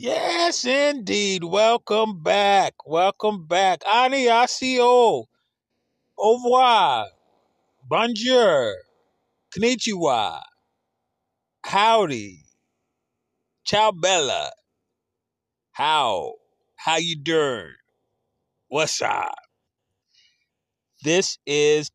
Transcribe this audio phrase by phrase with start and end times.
[0.00, 1.42] Yes, indeed.
[1.42, 2.74] Welcome back.
[2.86, 3.80] Welcome back.
[3.80, 5.24] Annyeonghaseyo.
[6.16, 7.06] Au revoir.
[7.82, 8.74] Bonjour.
[9.52, 10.40] Konnichiwa.
[11.64, 12.44] Howdy.
[13.64, 14.52] Ciao Bella.
[15.72, 16.34] How?
[16.76, 17.74] How you doing?
[18.68, 19.34] What's up?
[21.02, 21.90] This is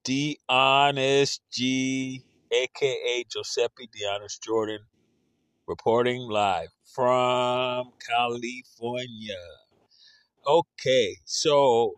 [0.50, 4.80] Honest G, aka Giuseppe Honest Jordan,
[5.68, 9.36] reporting live from California.
[10.46, 11.96] Okay, so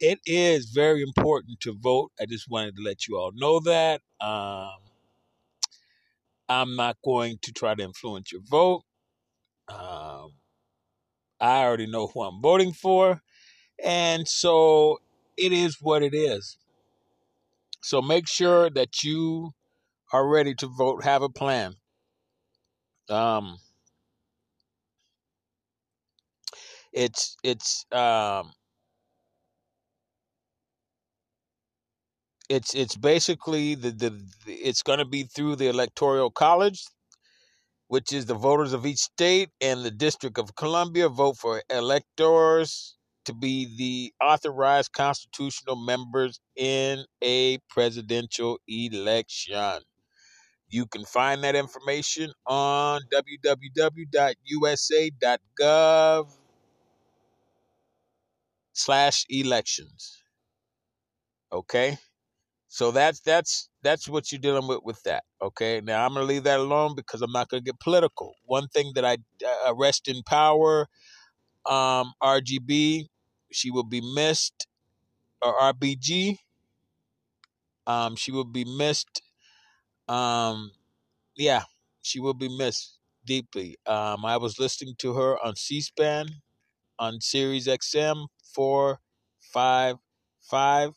[0.00, 2.10] it is very important to vote.
[2.20, 4.00] I just wanted to let you all know that.
[4.20, 4.78] Um,
[6.48, 8.84] I'm not going to try to influence your vote.
[9.68, 10.32] Um,
[11.40, 13.20] I already know who I'm voting for.
[13.84, 14.98] And so
[15.36, 16.56] it is what it is.
[17.82, 19.52] So make sure that you
[20.12, 21.74] are ready to vote, have a plan.
[23.08, 23.58] Um,
[26.98, 28.52] it's it's um,
[32.50, 34.12] it's it's basically the the
[34.46, 36.82] it's going to be through the electoral college
[37.86, 42.96] which is the voters of each state and the district of columbia vote for electors
[43.24, 49.82] to be the authorized constitutional members in a presidential election.
[50.70, 54.08] You can find that information on www.usa.gov
[58.78, 60.22] slash elections
[61.52, 61.96] okay
[62.68, 65.24] So that's that's that's what you're dealing with with that.
[65.40, 65.80] Okay.
[65.80, 68.34] Now I'm gonna leave that alone because I'm not gonna get political.
[68.46, 69.18] One thing that I
[69.66, 70.88] uh, rest in power,
[71.66, 73.08] um, RGB,
[73.52, 74.68] she will be missed,
[75.42, 76.38] or RBG,
[77.86, 79.22] um, she will be missed.
[80.08, 80.72] Um,
[81.36, 81.64] yeah,
[82.02, 83.76] she will be missed deeply.
[83.86, 86.28] Um, I was listening to her on C-SPAN
[86.98, 88.26] on Sirius XM
[88.58, 89.00] four
[89.54, 89.96] five
[90.50, 90.92] five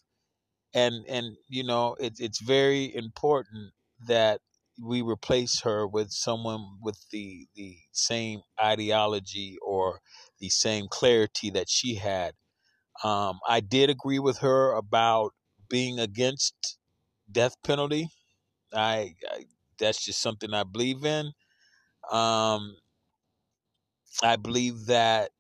[0.76, 3.74] and and you know it's it's very important
[4.08, 4.42] that
[4.84, 10.02] we replace her with someone with the the same ideology or
[10.40, 12.34] the same clarity that she had.
[13.04, 15.34] Um, i did agree with her about
[15.70, 16.80] being against
[17.32, 18.10] death penalty.
[18.74, 19.46] I, I
[19.80, 21.34] that's just something i believe in.
[22.12, 22.78] Um,
[24.24, 25.32] i believe that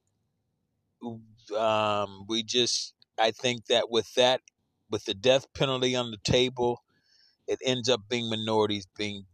[1.57, 4.41] um, we just i think that with that
[4.89, 6.81] with the death penalty on the table
[7.47, 9.25] it ends up being minorities being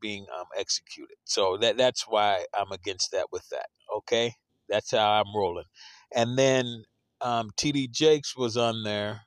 [0.00, 1.16] being um, executed.
[1.24, 3.66] So that that's why I'm against that with that.
[3.98, 4.34] Okay,
[4.68, 5.64] that's how I'm rolling.
[6.14, 6.84] And then
[7.20, 7.88] um, T.D.
[7.88, 9.22] Jakes was on there.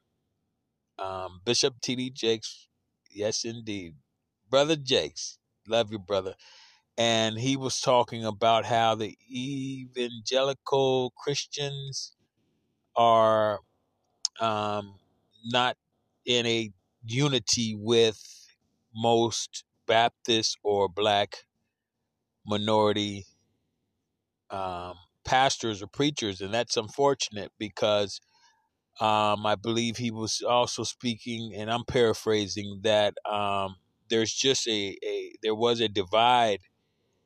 [0.99, 2.11] Um, Bishop T.D.
[2.11, 2.67] Jakes,
[3.11, 3.95] yes indeed,
[4.49, 5.37] brother Jakes,
[5.67, 6.33] love you brother.
[6.97, 12.16] And he was talking about how the evangelical Christians
[12.97, 13.59] are
[14.39, 14.95] um,
[15.45, 15.77] not
[16.25, 16.71] in a
[17.05, 18.21] unity with
[18.95, 21.37] most Baptist or black
[22.45, 23.25] minority
[24.49, 28.19] um, pastors or preachers, and that's unfortunate because
[28.99, 33.75] um, I believe he was also speaking, and I'm paraphrasing that um,
[34.09, 36.59] there's just a, a there was a divide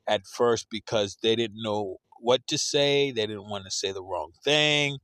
[0.06, 4.02] at first because they didn't know what to say, they didn't want to say the
[4.02, 4.98] wrong thing,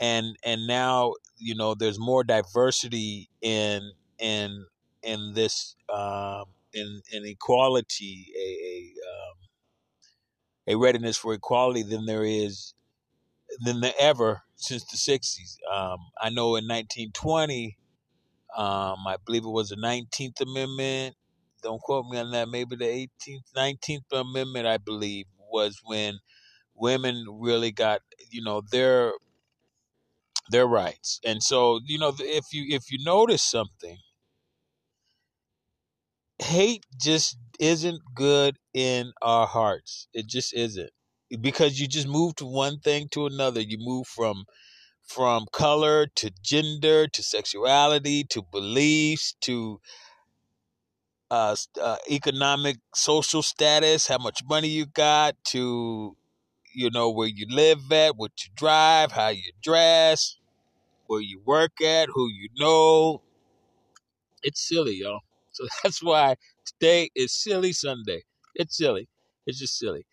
[0.00, 4.66] and and now you know there's more diversity in in
[5.02, 8.78] in this um, in in equality a a,
[9.10, 9.36] um,
[10.68, 12.74] a readiness for equality than there is
[13.64, 15.56] than ever since the 60s.
[15.72, 17.76] Um, I know in 1920,
[18.56, 21.16] um, I believe it was the 19th Amendment.
[21.62, 22.48] Don't quote me on that.
[22.48, 26.18] Maybe the 18th, 19th Amendment, I believe, was when
[26.74, 29.12] women really got you know their
[30.50, 31.20] their rights.
[31.24, 33.98] And so, you know, if you if you notice something,
[36.38, 40.08] hate just isn't good in our hearts.
[40.12, 40.90] It just isn't.
[41.40, 43.60] Because you just move to one thing to another.
[43.60, 44.44] You move from
[45.06, 49.80] from color to gender to sexuality to beliefs to
[51.30, 56.16] uh, uh, economic social status, how much money you got, to
[56.74, 60.36] you know where you live at, what you drive, how you dress,
[61.06, 63.22] where you work at, who you know.
[64.42, 65.20] It's silly, y'all.
[65.52, 68.22] So that's why today is silly Sunday.
[68.54, 69.08] It's silly.
[69.44, 70.06] It's just silly.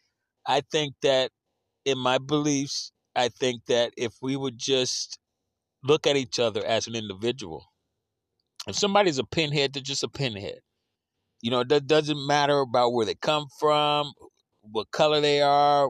[0.48, 1.32] I think that
[1.86, 5.20] in my beliefs, I think that if we would just
[5.84, 7.66] look at each other as an individual,
[8.68, 10.60] if somebody's a pinhead, they're just a pinhead.
[11.42, 14.14] You know, that doesn't matter about where they come from,
[14.62, 15.90] what color they are,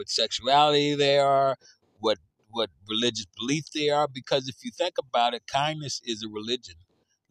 [0.00, 1.56] what sexuality they are,
[2.00, 2.18] what
[2.50, 4.08] what religious belief they are.
[4.08, 6.76] Because if you think about it, kindness is a religion,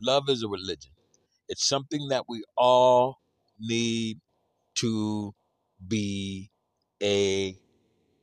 [0.02, 0.94] love is a religion.
[1.50, 3.18] It's something that we all
[3.60, 4.20] need
[4.78, 5.34] to
[5.88, 6.52] be
[7.04, 7.58] a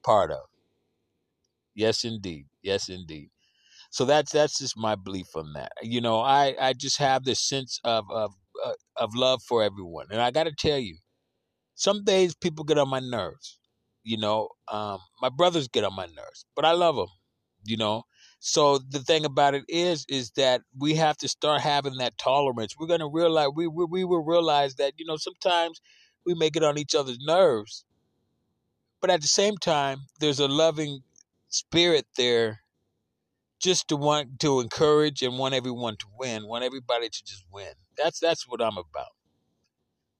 [0.04, 0.44] part of.
[1.74, 2.46] Yes, indeed.
[2.62, 3.30] Yes, indeed.
[3.90, 5.72] So that's that's just my belief on that.
[5.82, 8.32] You know, I I just have this sense of of
[8.64, 10.98] uh, of love for everyone, and I got to tell you,
[11.76, 13.58] some days people get on my nerves.
[14.06, 17.08] You know, um, my brothers get on my nerves, but I love them.
[17.64, 18.04] You know,
[18.38, 22.76] so the thing about it is, is that we have to start having that tolerance.
[22.78, 25.80] We're gonna realize we we, we will realize that you know sometimes
[26.24, 27.84] we may get on each other's nerves,
[29.00, 31.00] but at the same time, there's a loving
[31.48, 32.60] spirit there
[33.60, 37.72] just to want to encourage and want everyone to win, want everybody to just win.
[37.98, 39.12] That's that's what I'm about.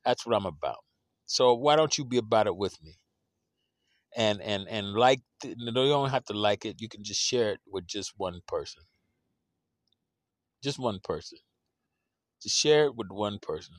[0.04, 0.78] That's what I'm about.
[1.26, 2.98] So why don't you be about it with me?
[4.16, 6.80] And and and like you don't have to like it.
[6.80, 8.82] You can just share it with just one person.
[10.64, 11.38] Just one person.
[12.42, 13.74] Just share it with one person.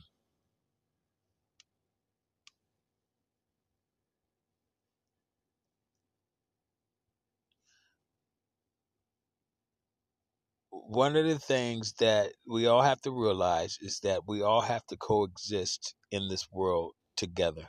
[10.70, 14.86] one of the things that we all have to realize is that we all have
[14.88, 17.68] to coexist in this world together.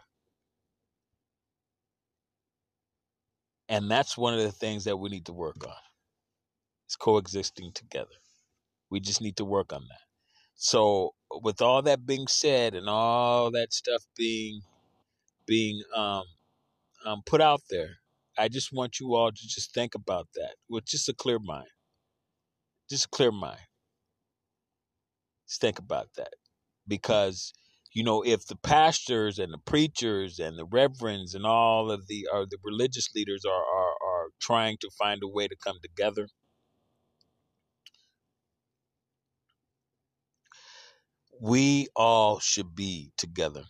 [3.70, 5.76] And that's one of the things that we need to work on.
[6.88, 8.18] It's coexisting together.
[8.90, 10.02] We just need to work on that.
[10.56, 14.62] So with all that being said and all that stuff being
[15.46, 16.24] being um,
[17.06, 17.98] um, put out there,
[18.38, 21.70] I just want you all to just think about that with just a clear mind.
[22.90, 23.60] Just a clear mind.
[25.48, 26.34] Just think about that.
[26.88, 27.54] Because,
[27.92, 32.28] you know, if the pastors and the preachers and the reverends and all of the
[32.32, 36.28] or the religious leaders are, are, are trying to find a way to come together,
[41.42, 43.64] we all should be together.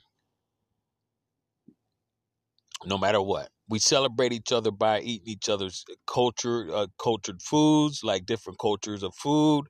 [2.86, 3.50] No matter what.
[3.70, 9.04] We celebrate each other by eating each other's culture, uh, cultured foods, like different cultures
[9.04, 9.68] of food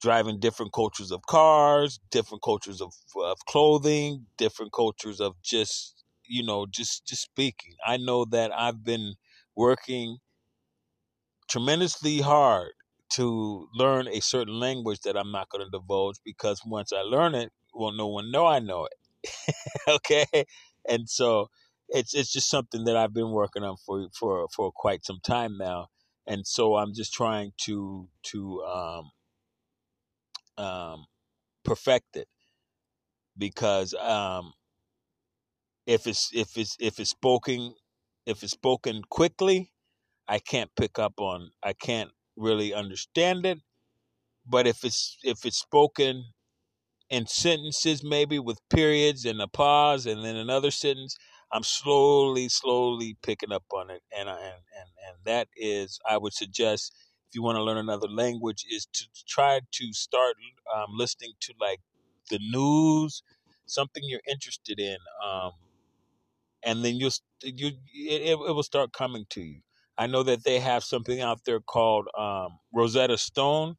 [0.00, 6.44] driving different cultures of cars, different cultures of, of clothing, different cultures of just, you
[6.44, 7.74] know, just just speaking.
[7.86, 9.14] I know that I've been
[9.56, 10.18] working
[11.48, 12.70] tremendously hard
[13.10, 17.34] to learn a certain language that I'm not going to divulge because once I learn
[17.34, 19.54] it, well, no one know I know it.
[19.88, 20.44] okay,
[20.88, 21.50] and so
[21.88, 25.58] it's it's just something that I've been working on for for for quite some time
[25.58, 25.88] now,
[26.26, 29.10] and so I'm just trying to to um,
[30.60, 31.06] um,
[31.64, 32.28] perfect it
[33.38, 34.52] because um,
[35.86, 37.74] if it's if it's if it's spoken
[38.26, 39.72] if it's spoken quickly,
[40.28, 43.58] I can't pick up on I can't really understand it.
[44.46, 46.24] But if it's if it's spoken
[47.10, 51.16] in sentences, maybe with periods and a pause, and then another sentence,
[51.52, 56.34] I'm slowly, slowly picking up on it, and and and and that is, I would
[56.34, 56.94] suggest
[57.30, 60.34] if you want to learn another language, is to try to start
[60.74, 61.78] um, listening to like
[62.28, 63.22] the news,
[63.66, 65.52] something you're interested in, um,
[66.64, 67.12] and then you'll
[67.44, 69.60] you it, it will start coming to you.
[69.96, 73.76] I know that they have something out there called um, Rosetta Stone,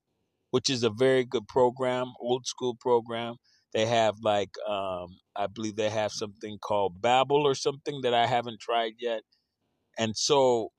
[0.51, 3.35] which is a very good program, old school program.
[3.73, 8.27] They have like um, I believe they have something called Babbel or something that I
[8.27, 9.23] haven't tried yet,
[9.97, 10.71] and so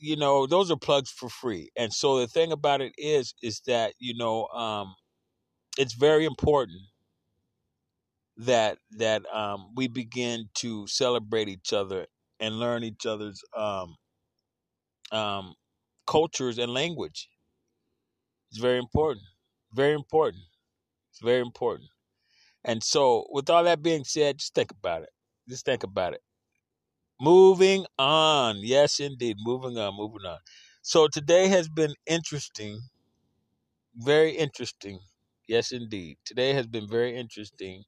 [0.00, 1.70] you know those are plugs for free.
[1.76, 4.94] And so the thing about it is is that you know um
[5.78, 6.80] it's very important
[8.36, 12.06] that that um we begin to celebrate each other
[12.40, 13.96] and learn each other's um
[15.12, 15.54] um
[16.06, 17.28] cultures and language.
[18.50, 19.26] It's very important
[19.72, 20.44] very important
[21.10, 21.90] it's very important.
[22.64, 25.10] And so with all that being said just think about it
[25.48, 26.22] just think about it
[27.20, 28.58] Moving on.
[28.58, 29.38] Yes, indeed.
[29.40, 30.38] Moving on, moving on.
[30.82, 32.82] So today has been interesting.
[33.96, 35.00] Very interesting.
[35.48, 36.18] Yes, indeed.
[36.24, 37.84] Today has been very interesting.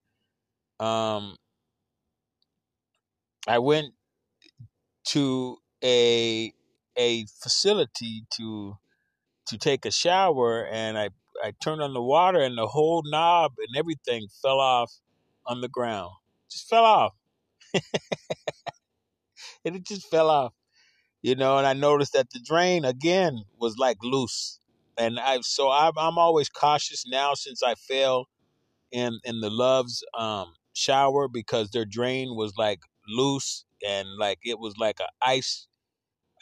[0.80, 1.37] Um,
[3.49, 3.95] I went
[5.04, 6.52] to a
[6.97, 8.76] a facility to
[9.49, 11.11] to take a shower and I
[11.45, 14.92] I turned on the water and the whole knob and everything fell off
[15.47, 16.12] on the ground.
[16.50, 17.14] Just fell off.
[19.66, 20.54] and it just fell off.
[21.23, 24.58] you know, and I noticed that the drain again was like loose.
[24.96, 28.26] And I so I'm I'm always cautious now since I fell
[28.92, 34.58] in in the Love's um shower because their drain was like loose and like it
[34.61, 35.68] was like a ice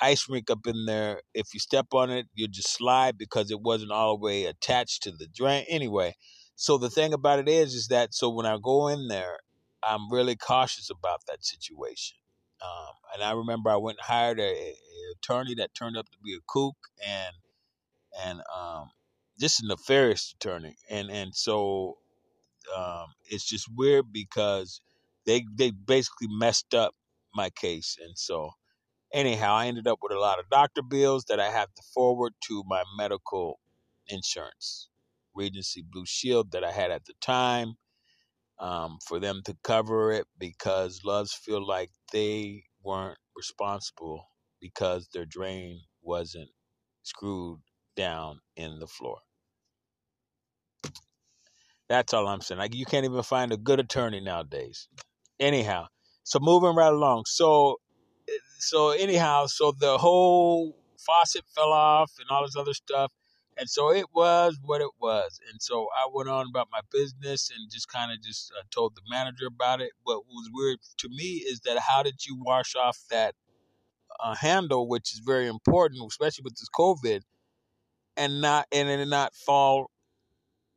[0.01, 1.23] ice rink up in there.
[1.35, 5.05] If you step on it, you just slide because it wasn't all the way attached
[5.05, 5.67] to the drain.
[5.69, 6.17] Anyway,
[6.57, 9.39] so the thing about it is, is that so when I go in there,
[9.85, 12.19] I'm really cautious about that situation.
[12.65, 14.75] Um, and I remember I went and hired a, a,
[15.17, 17.35] attorney that turned up to be a kook and
[18.25, 18.91] and um,
[19.39, 20.77] just a nefarious attorney.
[20.89, 21.99] And and so
[22.77, 24.81] um, it's just weird because
[25.27, 26.95] they they basically messed up
[27.35, 27.97] my case.
[28.03, 28.51] And so
[29.13, 32.35] anyhow, I ended up with a lot of doctor bills that I have to forward
[32.49, 33.59] to my medical
[34.09, 34.89] insurance,
[35.35, 37.75] Regency Blue Shield that I had at the time,
[38.61, 44.27] um, for them to cover it because Loves feel like they weren't responsible
[44.61, 46.51] because their drain wasn't
[47.05, 47.61] screwed
[47.97, 49.19] down in the floor.
[51.89, 52.59] That's all I'm saying.
[52.61, 54.89] Like you can't even find a good attorney nowadays.
[55.41, 55.89] Anyhow,
[56.25, 57.25] so moving right along.
[57.27, 57.79] So
[58.59, 63.13] so anyhow, so the whole faucet fell off and all this other stuff.
[63.57, 65.39] And so it was what it was.
[65.51, 68.97] And so I went on about my business and just kind of just uh, told
[68.97, 69.91] the manager about it.
[70.03, 73.35] What was weird to me is that how did you wash off that
[74.23, 77.21] uh, handle, which is very important, especially with this COVID,
[78.17, 79.91] and not and it not fall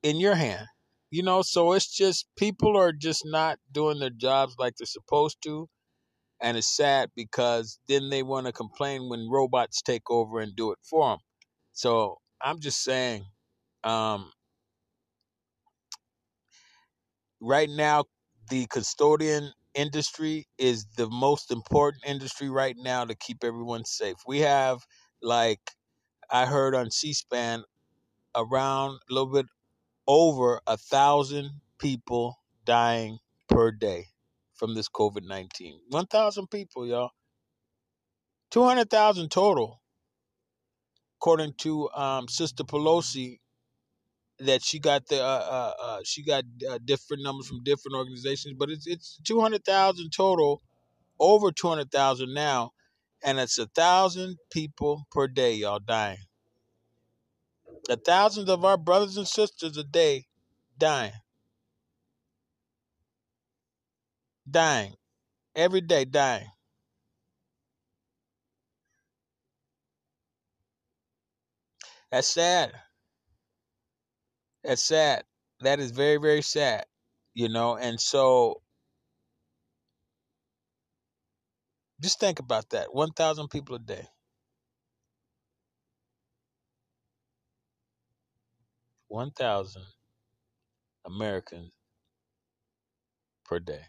[0.03, 0.67] in your hand?
[1.09, 5.37] You know, so it's just people are just not doing their jobs like they're supposed
[5.43, 5.69] to
[6.39, 10.71] and it's sad because then they want to complain when robots take over and do
[10.71, 11.19] it for them.
[11.73, 13.25] So I'm just saying,
[13.83, 14.31] um,
[17.41, 18.05] right now,
[18.49, 24.17] the custodian industry is the most important industry right now to keep everyone safe.
[24.27, 24.85] We have,
[25.21, 25.61] like,
[26.31, 27.63] I heard on C-SPAN,
[28.35, 29.47] around a little bit
[30.07, 34.05] over a thousand people dying per day
[34.55, 35.79] from this COVID 19.
[35.89, 37.11] 1,000 people, y'all.
[38.51, 39.81] 200,000 total,
[41.19, 43.39] according to um, Sister Pelosi,
[44.39, 48.55] that she got the uh, uh, uh, she got uh, different numbers from different organizations,
[48.57, 50.61] but it's it's 200,000 total,
[51.19, 52.71] over 200,000 now,
[53.23, 56.19] and it's a thousand people per day, y'all dying.
[57.89, 60.27] A thousands of our brothers and sisters a day
[60.77, 61.13] dying.
[64.49, 64.93] Dying.
[65.55, 66.47] Every day dying.
[72.11, 72.73] That's sad.
[74.63, 75.23] That's sad.
[75.61, 76.85] That is very, very sad.
[77.33, 78.61] You know, and so
[82.01, 82.93] just think about that.
[82.93, 84.07] 1,000 people a day.
[89.09, 89.83] 1,000
[91.05, 91.71] Americans
[93.45, 93.83] per day.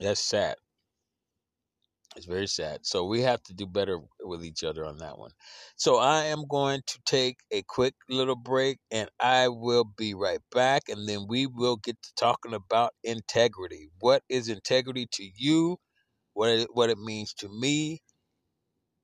[0.00, 0.56] That's sad.
[2.16, 2.84] It's very sad.
[2.84, 5.30] So we have to do better with each other on that one.
[5.76, 10.40] So I am going to take a quick little break and I will be right
[10.52, 10.88] back.
[10.88, 13.90] And then we will get to talking about integrity.
[14.00, 15.78] What is integrity to you?
[16.34, 18.02] What it, what it means to me?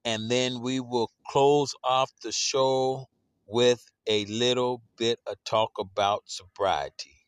[0.05, 3.07] And then we will close off the show
[3.47, 7.27] with a little bit of talk about sobriety.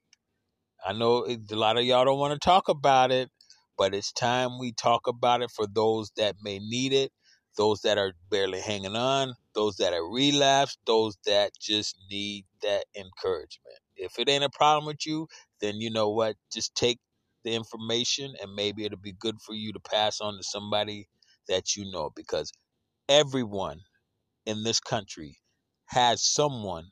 [0.86, 3.30] I know a lot of y'all don't want to talk about it,
[3.78, 7.12] but it's time we talk about it for those that may need it,
[7.56, 12.84] those that are barely hanging on, those that are relapsed, those that just need that
[12.96, 13.78] encouragement.
[13.96, 15.28] If it ain't a problem with you,
[15.60, 16.36] then you know what?
[16.52, 16.98] Just take
[17.44, 21.08] the information and maybe it'll be good for you to pass on to somebody
[21.48, 22.52] that you know because
[23.08, 23.80] everyone
[24.46, 25.38] in this country
[25.86, 26.86] has someone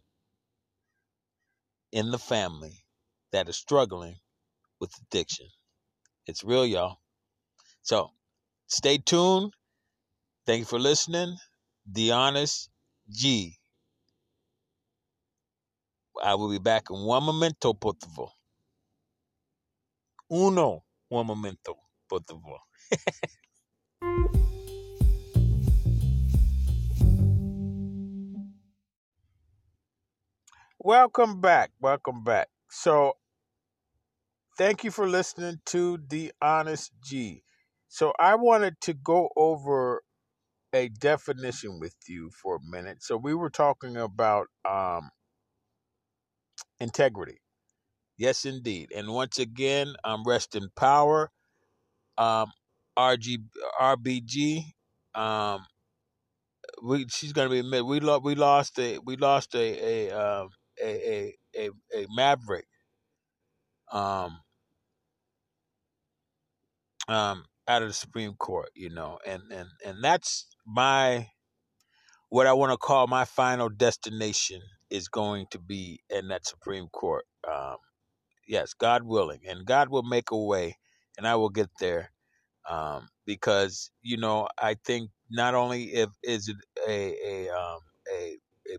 [1.93, 2.85] in the family
[3.33, 4.17] that is struggling
[4.81, 5.49] with addiction.
[6.27, 6.99] It's real, y'all.
[7.83, 8.11] So
[8.67, 9.53] stay tuned.
[10.47, 11.37] Thank you for listening.
[11.91, 12.71] The Honest
[13.11, 13.59] G.
[16.23, 18.29] I will be back in one momento, por favor.
[20.31, 21.77] Uno, one momento,
[22.09, 22.59] por favor.
[30.79, 31.71] Welcome back.
[31.81, 32.49] Welcome back.
[32.71, 33.15] So
[34.57, 37.43] Thank you for listening to The Honest G.
[37.89, 40.03] So, I wanted to go over
[40.75, 43.03] a definition with you for a minute.
[43.03, 45.11] So, we were talking about um,
[46.81, 47.39] integrity.
[48.19, 48.91] Yes, indeed.
[48.95, 51.31] And once again, I'm resting power.
[52.19, 52.53] Um,
[52.99, 53.39] RG,
[53.81, 54.73] RBG.
[55.15, 55.67] Um,
[56.83, 57.85] we she's gonna be admitted.
[57.87, 60.49] We lost we lost a we lost a a um
[60.83, 61.71] a a a,
[62.03, 62.67] a maverick
[63.93, 64.41] um
[67.09, 71.29] um out of the Supreme Court, you know, and and and that's my
[72.29, 74.61] what I want to call my final destination
[74.91, 77.25] is going to be in that Supreme Court.
[77.51, 77.77] Um,
[78.49, 80.79] yes, God willing, and God will make a way,
[81.17, 82.11] and I will get there.
[82.71, 86.57] Um, because you know, I think not only if is it
[86.89, 87.81] a a um,
[88.13, 88.39] a,
[88.75, 88.79] a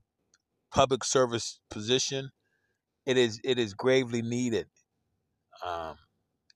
[0.73, 2.29] public service position,
[3.05, 4.67] it is it is gravely needed.
[5.63, 5.97] Um,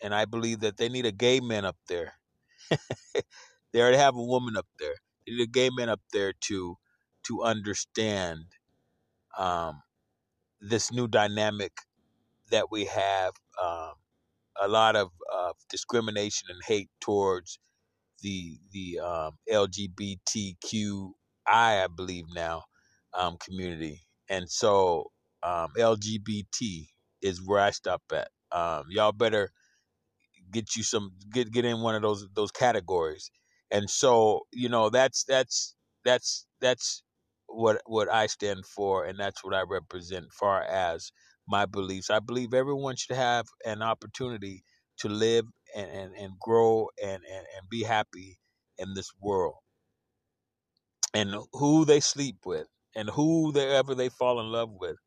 [0.01, 2.13] and I believe that they need a gay man up there.
[3.73, 4.95] they already have a woman up there.
[5.25, 6.77] They need a gay man up there to
[7.27, 8.45] to understand
[9.37, 9.81] um,
[10.61, 11.73] this new dynamic
[12.51, 13.33] that we have.
[13.61, 13.93] Um,
[14.61, 17.59] a lot of uh, discrimination and hate towards
[18.21, 21.13] the the um, LGBTQI,
[21.47, 22.63] I believe now,
[23.13, 25.11] um, community, and so
[25.43, 26.87] um, LGBT
[27.21, 28.29] is where I stop at.
[28.51, 29.49] Um, y'all better
[30.51, 33.31] get you some get get in one of those those categories,
[33.71, 35.75] and so you know that's that's
[36.05, 37.03] that's that's
[37.47, 40.33] what what I stand for, and that's what I represent.
[40.33, 41.11] Far as
[41.47, 44.63] my beliefs, I believe everyone should have an opportunity
[44.99, 48.39] to live and and, and grow and, and and be happy
[48.77, 49.55] in this world,
[51.13, 54.97] and who they sleep with, and who they ever they fall in love with,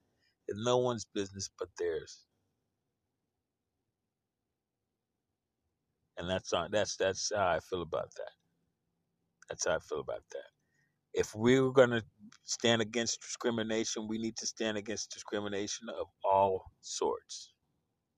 [0.49, 2.21] is no one's business but theirs.
[6.19, 8.33] And that's on that's that's how I feel about that.
[9.49, 10.51] That's how I feel about that.
[11.15, 12.05] If we're going to
[12.45, 17.53] stand against discrimination, we need to stand against discrimination of all sorts.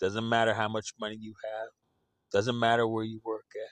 [0.01, 1.69] Doesn't matter how much money you have.
[2.33, 3.71] Doesn't matter where you work at.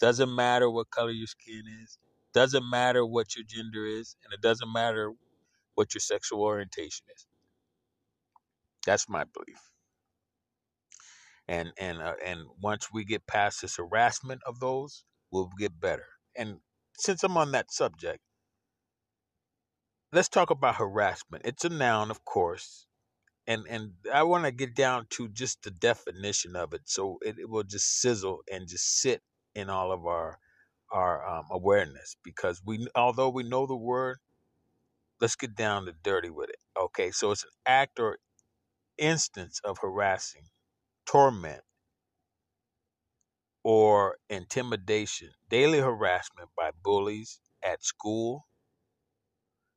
[0.00, 1.98] Doesn't matter what color your skin is.
[2.34, 5.12] Doesn't matter what your gender is, and it doesn't matter
[5.76, 7.26] what your sexual orientation is.
[8.86, 9.71] That's my belief.
[11.52, 16.06] And and uh, and once we get past this harassment of those, we'll get better.
[16.36, 16.60] And
[16.98, 18.20] since I'm on that subject,
[20.12, 21.44] let's talk about harassment.
[21.46, 22.86] It's a noun, of course,
[23.46, 27.36] and and I want to get down to just the definition of it, so it,
[27.38, 29.22] it will just sizzle and just sit
[29.54, 30.38] in all of our
[30.92, 32.16] our um, awareness.
[32.24, 34.18] Because we, although we know the word,
[35.20, 36.60] let's get down to dirty with it.
[36.80, 38.18] Okay, so it's an act or
[38.98, 40.44] instance of harassing,
[41.12, 41.60] torment,
[43.62, 48.46] or intimidation, daily harassment by bullies at school,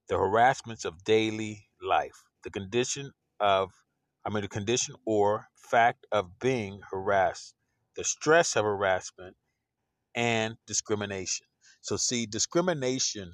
[0.08, 3.70] the harassments of daily life, the condition of,
[4.26, 7.54] I mean, the condition or fact of being harassed,
[7.98, 9.36] the stress of harassment,
[10.16, 11.48] and discrimination.
[11.82, 13.34] So, see, discrimination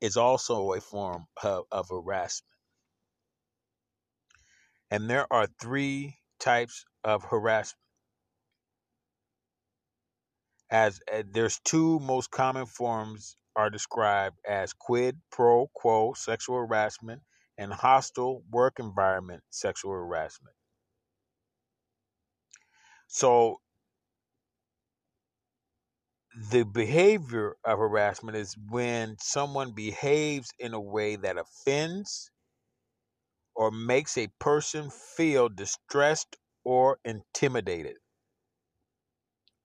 [0.00, 2.56] is also a form of, of harassment.
[4.90, 7.78] And there are three types of harassment.
[10.70, 17.22] As uh, there's two most common forms are described as quid pro quo sexual harassment
[17.56, 20.56] and hostile work environment sexual harassment.
[23.06, 23.60] So
[26.50, 32.30] the behavior of harassment is when someone behaves in a way that offends
[33.54, 37.96] or makes a person feel distressed or intimidated.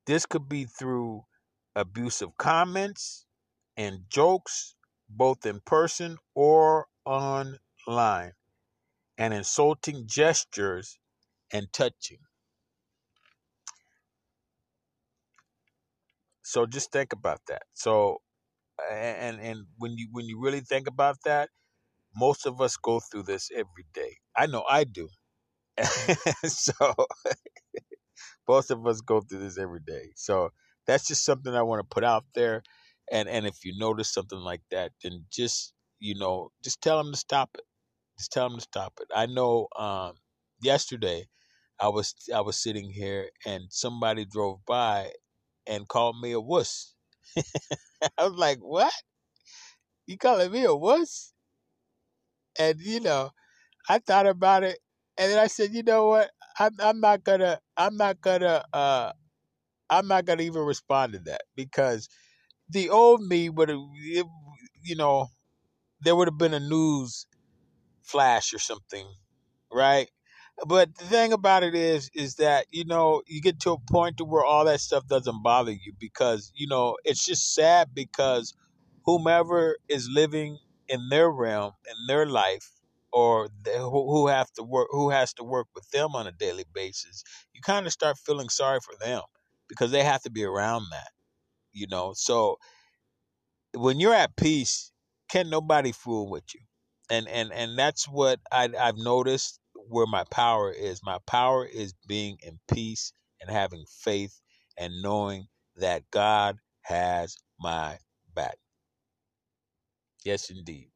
[0.07, 1.25] This could be through
[1.75, 3.25] abusive comments
[3.77, 4.75] and jokes,
[5.09, 8.33] both in person or online,
[9.17, 10.99] and insulting gestures
[11.51, 12.19] and touching.
[16.43, 17.63] So just think about that.
[17.73, 18.21] So
[18.91, 21.49] and and when you when you really think about that,
[22.15, 24.17] most of us go through this every day.
[24.35, 25.09] I know I do.
[26.45, 26.73] so
[28.47, 30.11] both of us go through this every day.
[30.15, 30.51] So
[30.87, 32.63] that's just something I want to put out there.
[33.11, 37.11] And and if you notice something like that, then just you know, just tell them
[37.13, 37.65] to stop it.
[38.19, 39.07] Just tell them to stop it.
[39.15, 40.13] I know um,
[40.61, 41.27] yesterday
[41.79, 45.11] I was I was sitting here and somebody drove by
[45.67, 46.95] and called me a wuss.
[48.17, 48.93] I was like, "What?
[50.07, 51.33] You calling me a wuss?"
[52.59, 53.31] And you know,
[53.89, 54.79] I thought about it,
[55.19, 56.31] and then I said, "You know what?
[56.59, 59.13] I'm I'm not gonna I'm not gonna uh
[59.89, 62.09] I'm not gonna even respond to that because
[62.69, 65.27] the old me would have, you know,
[66.01, 67.27] there would have been a news
[68.03, 69.07] flash or something,
[69.73, 70.09] right?
[70.67, 74.17] But the thing about it is, is that you know you get to a point
[74.17, 78.53] to where all that stuff doesn't bother you because you know it's just sad because
[79.05, 82.71] whomever is living in their realm in their life
[83.13, 86.31] or the, who, who have to work who has to work with them on a
[86.31, 89.21] daily basis you kind of start feeling sorry for them
[89.67, 91.09] because they have to be around that
[91.73, 92.13] you know?
[92.15, 92.57] So
[93.75, 94.91] when you're at peace
[95.29, 96.61] can nobody fool with you.
[97.11, 101.01] And and and that's what I, i've noticed where my power is.
[101.03, 104.39] My power is being in peace and having faith
[104.77, 107.97] and knowing that god has my
[108.35, 108.57] back.
[110.25, 110.89] Yes indeed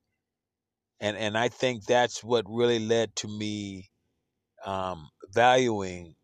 [1.03, 3.91] and and I think that's what really led to me
[4.65, 6.15] um, valuing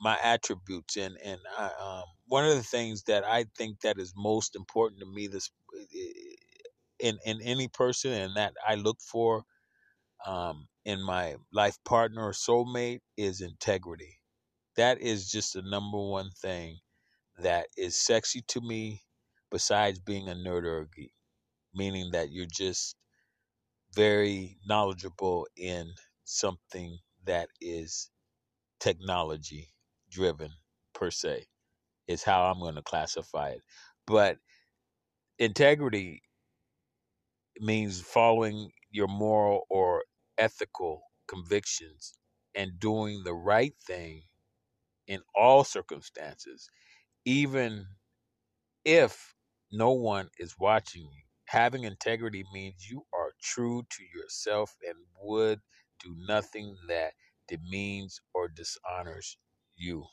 [0.00, 4.12] my attributes and and I, um, one of the things that I think that is
[4.16, 5.50] most important to me this
[7.00, 9.44] in in any person and that I look for
[10.26, 14.18] um, in my life partner or soulmate is integrity.
[14.76, 16.78] That is just the number one thing
[17.38, 19.02] that is sexy to me
[19.50, 21.12] besides being a nerd or a geek,
[21.74, 22.96] meaning that you're just
[23.94, 25.92] very knowledgeable in
[26.24, 28.10] something that is
[28.80, 29.68] technology
[30.10, 30.50] driven
[30.94, 31.46] per se
[32.08, 33.62] is how I'm going to classify it.
[34.06, 34.38] But
[35.38, 36.22] integrity
[37.60, 40.04] means following your moral or
[40.38, 42.14] ethical convictions
[42.54, 44.22] and doing the right thing
[45.08, 46.68] in all circumstances,
[47.24, 47.86] even
[48.84, 49.34] if
[49.72, 51.22] no one is watching you.
[51.46, 55.60] Having integrity means you are true to yourself and would
[56.04, 57.14] do nothing that
[57.48, 59.38] demeans or dishonors
[59.76, 60.06] you.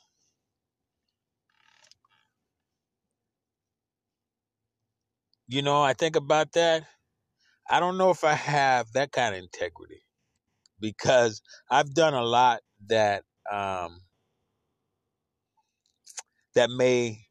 [5.48, 6.84] You know, I think about that.
[7.70, 10.02] I don't know if I have that kind of integrity
[10.80, 14.02] because I've done a lot that um,
[16.54, 17.26] that may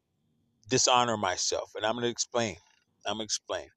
[0.70, 2.56] dishonor myself, and I'm going to explain.
[3.06, 3.68] I'm going to explain.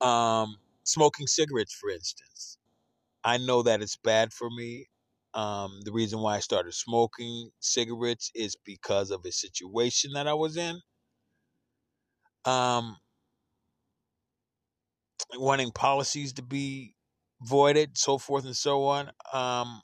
[0.00, 2.58] Um, smoking cigarettes, for instance.
[3.24, 4.86] I know that it's bad for me.
[5.34, 10.34] Um, the reason why I started smoking cigarettes is because of a situation that I
[10.34, 10.80] was in.
[12.44, 12.96] Um,
[15.34, 16.94] wanting policies to be
[17.42, 19.10] voided, so forth and so on.
[19.32, 19.82] Um,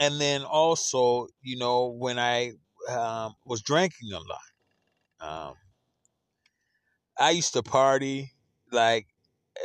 [0.00, 2.52] and then also, you know, when I
[2.88, 5.54] um, was drinking a lot, um,
[7.18, 8.32] I used to party
[8.72, 9.06] like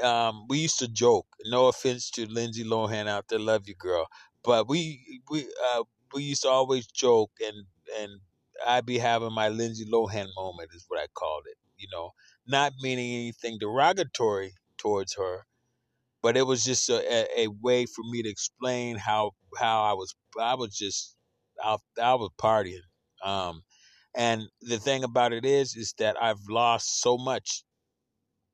[0.03, 1.27] um, we used to joke.
[1.45, 4.07] No offense to Lindsay Lohan out there, love you, girl.
[4.43, 7.65] But we we uh, we used to always joke, and
[7.99, 8.19] and
[8.65, 11.57] I'd be having my Lindsay Lohan moment, is what I called it.
[11.77, 12.11] You know,
[12.47, 15.45] not meaning anything derogatory towards her,
[16.21, 20.15] but it was just a, a, way for me to explain how how I was
[20.39, 21.15] I was just
[21.63, 22.81] I, I was partying.
[23.23, 23.63] Um,
[24.15, 27.63] and the thing about it is, is that I've lost so much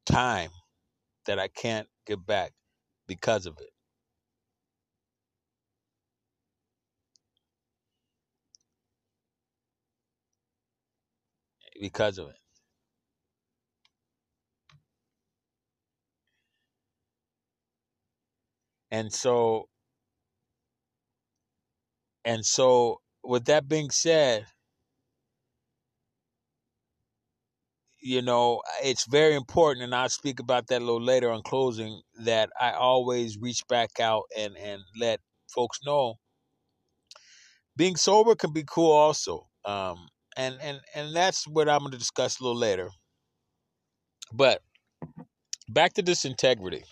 [0.06, 0.50] time
[1.26, 2.54] that I can't get back
[3.08, 3.70] because of it.
[11.82, 12.36] Because of it.
[18.92, 19.70] And so
[22.26, 24.46] and so with that being said,
[28.04, 32.02] you know, it's very important, and I'll speak about that a little later on closing,
[32.20, 35.22] that I always reach back out and, and let
[35.54, 36.16] folks know
[37.76, 39.48] being sober can be cool also.
[39.66, 42.89] Um, and, and, and that's what I'm going to discuss a little later.
[44.34, 44.62] But
[45.68, 46.84] back to this integrity.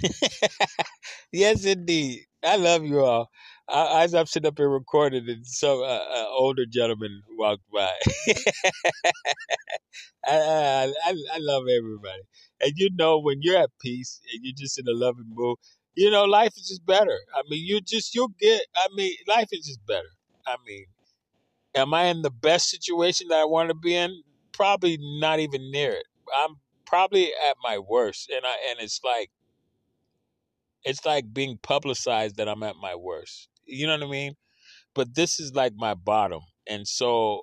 [1.32, 2.26] yes, indeed.
[2.42, 3.30] I love you all.
[3.68, 7.92] I, as I'm sitting up here recording, and some uh, uh, older gentleman walked by.
[10.26, 12.22] I, I, I, love everybody,
[12.60, 15.58] and you know when you're at peace and you're just in a loving mood,
[15.94, 17.18] you know life is just better.
[17.34, 18.62] I mean, you just you'll get.
[18.76, 20.10] I mean, life is just better.
[20.46, 20.86] I mean,
[21.74, 24.22] am I in the best situation that I want to be in?
[24.52, 26.06] Probably not even near it.
[26.36, 29.30] I'm probably at my worst, and I and it's like
[30.84, 33.48] it's like being publicized that I'm at my worst.
[33.66, 34.34] You know what I mean?
[34.94, 36.40] But this is like my bottom.
[36.68, 37.42] And so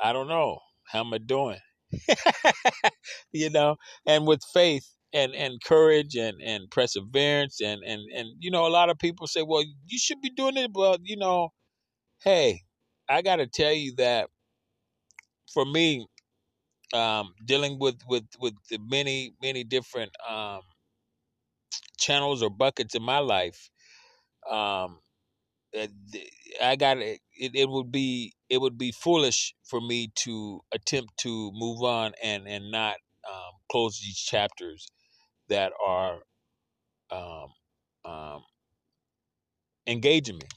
[0.00, 0.58] I don't know.
[0.92, 1.58] How am I doing?
[3.32, 8.50] you know, and with faith and, and courage and, and perseverance and, and, and you
[8.50, 11.50] know, a lot of people say, Well, you should be doing it, but you know,
[12.24, 12.62] hey,
[13.08, 14.30] I gotta tell you that
[15.52, 16.06] for me,
[16.94, 20.62] um, dealing with, with, with the many, many different um,
[21.98, 23.70] channels or buckets in my life,
[24.50, 25.00] um,
[26.62, 31.52] I got it, it would be it would be foolish for me to attempt to
[31.54, 32.96] move on and and not
[33.30, 34.88] um, close these chapters
[35.48, 36.20] that are
[37.10, 37.48] um,
[38.04, 38.42] um,
[39.86, 40.48] engaging me.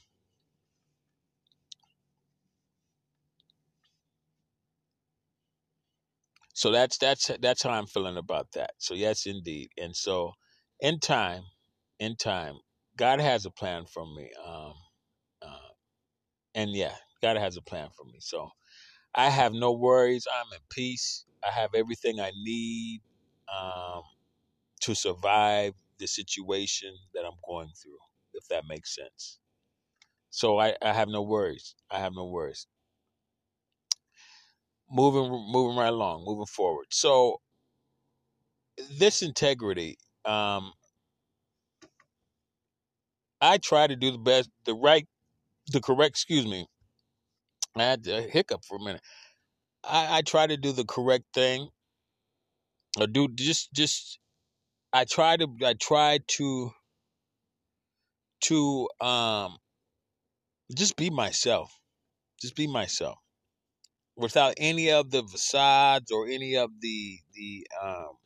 [6.54, 8.72] So that's that's that's how I'm feeling about that.
[8.78, 9.70] So yes, indeed.
[9.78, 10.32] And so,
[10.80, 11.42] in time,
[12.00, 12.56] in time,
[12.96, 14.30] God has a plan for me.
[14.46, 14.83] Um, uh,
[16.54, 18.18] and yeah, God has a plan for me.
[18.20, 18.50] So
[19.14, 20.26] I have no worries.
[20.32, 21.24] I'm in peace.
[21.46, 23.02] I have everything I need
[23.54, 24.02] um,
[24.82, 27.98] to survive the situation that I'm going through,
[28.34, 29.38] if that makes sense.
[30.30, 31.74] So I, I have no worries.
[31.90, 32.66] I have no worries.
[34.90, 36.86] Moving moving right along, moving forward.
[36.90, 37.40] So
[38.98, 40.72] this integrity, um,
[43.40, 45.06] I try to do the best, the right,
[45.68, 46.10] the correct.
[46.10, 46.66] Excuse me,
[47.76, 49.02] I had a hiccup for a minute.
[49.84, 51.68] I, I try to do the correct thing,
[53.00, 54.18] or do just just.
[54.92, 56.70] I try to I try to
[58.42, 59.58] to um
[60.74, 61.78] just be myself.
[62.40, 63.18] Just be myself
[64.16, 68.18] without any of the facades or any of the the um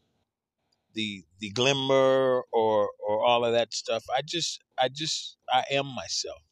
[0.94, 4.05] the the glimmer or or all of that stuff.
[4.16, 6.42] I just I just I am myself.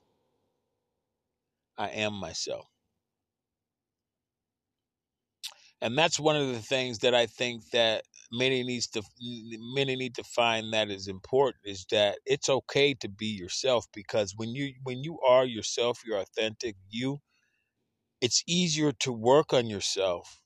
[1.78, 2.66] I am myself.
[5.80, 10.14] And that's one of the things that I think that many needs to many need
[10.16, 14.74] to find that is important is that it's okay to be yourself because when you
[14.82, 17.20] when you are yourself, you're authentic, you
[18.20, 20.40] it's easier to work on yourself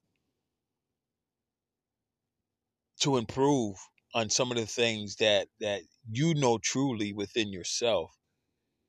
[3.01, 3.77] to improve
[4.15, 8.13] on some of the things that that you know truly within yourself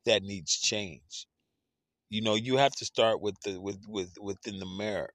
[0.06, 1.27] that needs change
[2.12, 5.12] you know you have to start with the with with within the mirror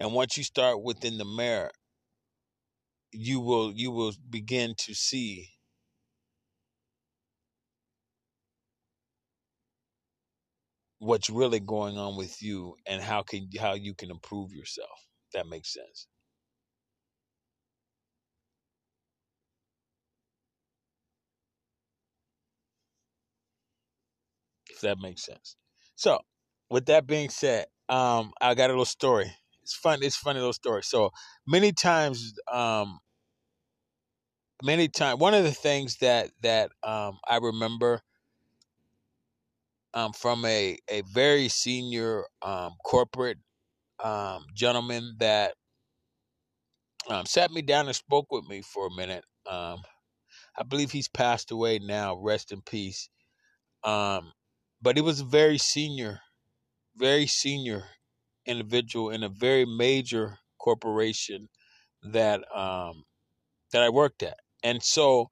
[0.00, 1.70] and once you start within the mirror
[3.12, 5.50] you will you will begin to see
[10.98, 15.06] what's really going on with you and how can how you can improve yourself.
[15.32, 16.06] That makes sense
[24.84, 25.56] that makes sense.
[25.96, 26.20] So
[26.70, 29.32] with that being said um i got a little story.
[29.62, 30.82] It's fun it's funny little story.
[30.84, 31.10] So
[31.46, 33.00] many times um
[34.62, 38.00] many times one of the things that that um i remember
[39.94, 43.38] um from a a very senior um corporate
[44.02, 45.54] um gentleman that
[47.10, 49.82] um sat me down and spoke with me for a minute um
[50.58, 53.08] i believe he's passed away now rest in peace
[53.84, 54.32] um
[54.84, 56.20] but he was a very senior
[56.96, 57.84] very senior
[58.46, 61.48] individual in a very major corporation
[62.02, 63.04] that um
[63.72, 64.38] that I worked at.
[64.64, 65.30] And so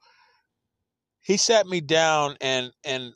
[1.20, 3.12] he sat me down and and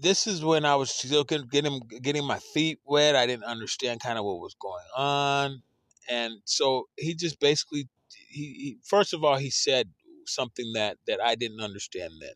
[0.00, 3.16] this is when I was still getting getting my feet wet.
[3.16, 5.62] I didn't understand kind of what was going on.
[6.10, 7.88] And so he just basically
[8.30, 9.90] he, he first of all he said
[10.26, 12.34] something that that I didn't understand then.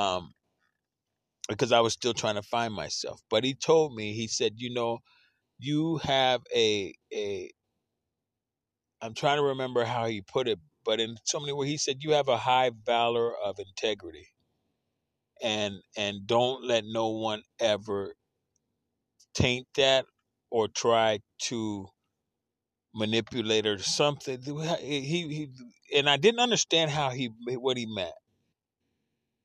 [0.00, 0.34] Um
[1.48, 3.22] because I was still trying to find myself.
[3.30, 5.00] But he told me, he said, you know,
[5.58, 7.50] you have a a
[9.00, 11.98] I'm trying to remember how he put it, but in so many words, he said
[12.00, 14.28] you have a high valor of integrity,
[15.42, 18.14] and and don't let no one ever
[19.34, 20.06] taint that
[20.50, 21.88] or try to
[22.94, 24.40] manipulate or something.
[24.80, 25.50] He, he
[25.96, 28.14] and I didn't understand how he what he meant.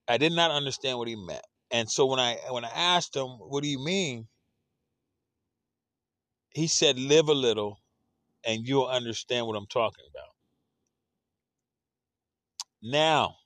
[0.08, 3.28] I did not understand what he meant, and so when I when I asked him,
[3.40, 4.28] "What do you mean?"
[6.54, 7.80] He said, "Live a little,
[8.46, 10.30] and you'll understand what I'm talking about."
[12.84, 13.38] Now,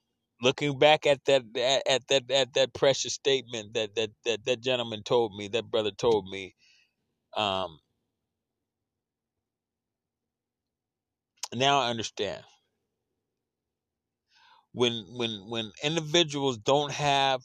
[0.42, 1.44] looking back at that
[1.88, 5.92] at that at that precious statement that that that that gentleman told me, that brother
[5.92, 6.54] told me,
[7.36, 7.80] um,
[11.54, 12.42] now I understand.
[14.72, 17.42] When when when individuals don't have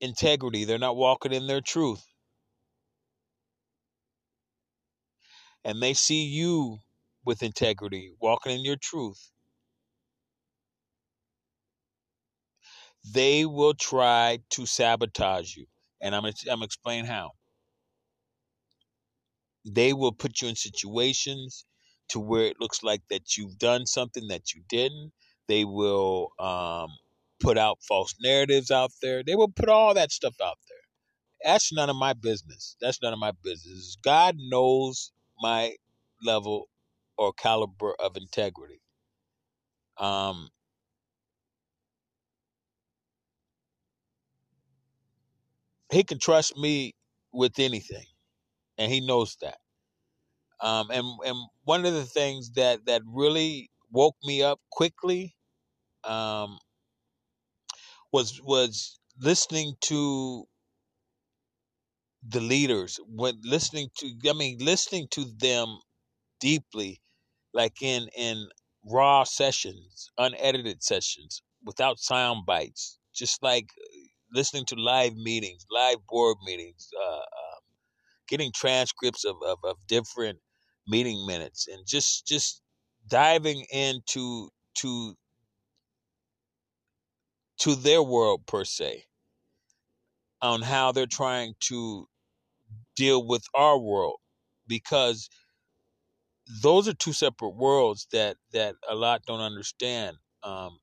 [0.00, 2.04] integrity, they're not walking in their truth,
[5.64, 6.78] and they see you
[7.24, 9.30] with integrity, walking in your truth,
[13.12, 15.66] they will try to sabotage you.
[16.02, 17.32] And I'm I'm explain how.
[19.66, 21.66] They will put you in situations
[22.10, 25.12] to where it looks like that you've done something that you didn't.
[25.48, 26.90] They will um,
[27.40, 29.22] put out false narratives out there.
[29.24, 31.52] They will put all that stuff out there.
[31.52, 32.76] That's none of my business.
[32.80, 33.96] That's none of my business.
[34.04, 35.74] God knows my
[36.24, 36.68] level
[37.18, 38.80] or caliber of integrity.
[39.98, 40.48] Um,
[45.92, 46.94] he can trust me
[47.32, 48.06] with anything,
[48.78, 49.58] and he knows that.
[50.60, 55.36] Um, and and one of the things that that really woke me up quickly
[56.04, 56.58] um,
[58.12, 60.44] was was listening to
[62.28, 65.78] the leaders when listening to i mean listening to them
[66.40, 67.00] deeply
[67.54, 68.48] like in in
[68.90, 73.68] raw sessions unedited sessions without sound bites just like
[74.34, 77.58] listening to live meetings live board meetings uh, uh,
[78.28, 80.38] getting transcripts of, of, of different
[80.88, 82.62] meeting minutes and just just
[83.08, 85.14] diving into to
[87.58, 89.04] to their world per se
[90.40, 92.08] on how they're trying to
[92.96, 94.18] deal with our world
[94.66, 95.28] because
[96.62, 100.16] those are two separate worlds that that a lot don't understand.
[100.42, 100.78] Um,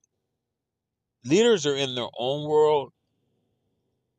[1.24, 2.92] leaders are in their own world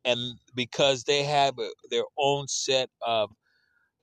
[0.03, 3.31] and because they have a, their own set of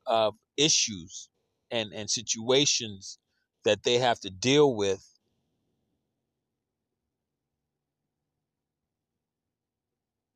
[0.06, 1.28] of issues
[1.70, 3.18] and and situations
[3.64, 5.13] that they have to deal with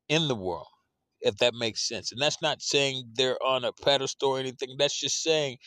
[0.09, 0.67] in the world
[1.21, 2.11] if that makes sense.
[2.13, 4.75] And that's not saying they're on a pedestal or anything.
[4.79, 5.57] That's just saying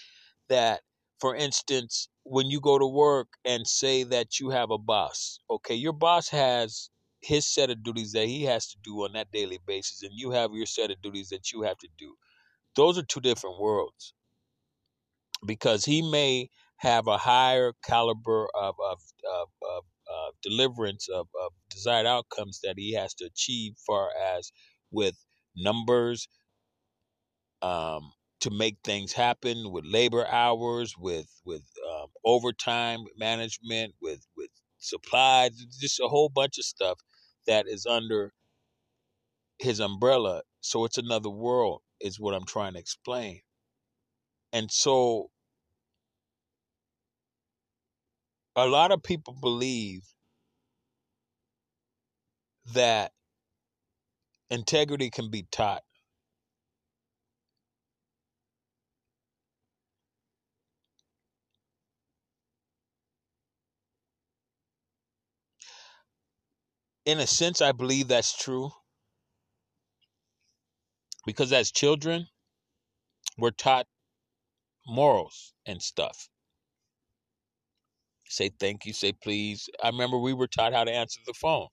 [0.49, 0.81] that
[1.21, 5.75] for instance when you go to work and say that you have a boss okay
[5.75, 6.91] your boss has
[7.23, 10.33] his set of duties that he has to do on that daily basis and you
[10.33, 12.15] have your set of duties that you have to do.
[12.77, 14.15] Those are two different worlds.
[15.47, 19.01] Because he may have a higher caliber of of,
[19.33, 24.53] of, of uh, deliverance of, of desired outcomes that he has to achieve far as
[24.91, 25.17] with
[25.57, 26.29] numbers
[27.63, 34.51] um, to make things happen with labor hours, with with um, overtime management, with with
[34.79, 36.99] supplies, just a whole bunch of stuff
[37.47, 38.33] that is under
[39.59, 40.43] his umbrella.
[40.61, 43.41] So it's another world, is what I'm trying to explain.
[44.53, 45.31] And so
[48.57, 50.03] a lot of people believe
[52.75, 53.13] that
[54.51, 55.83] integrity can be taught.
[67.05, 68.71] In a sense, I believe that's true
[71.27, 72.29] because as children,
[73.39, 73.87] we're taught
[74.87, 76.29] morals and stuff.
[78.33, 79.69] Say thank you, say please.
[79.83, 81.69] I remember we were taught how to answer the phone.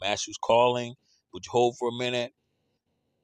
[0.00, 0.94] Master's calling.
[1.34, 2.32] Would you hold for a minute?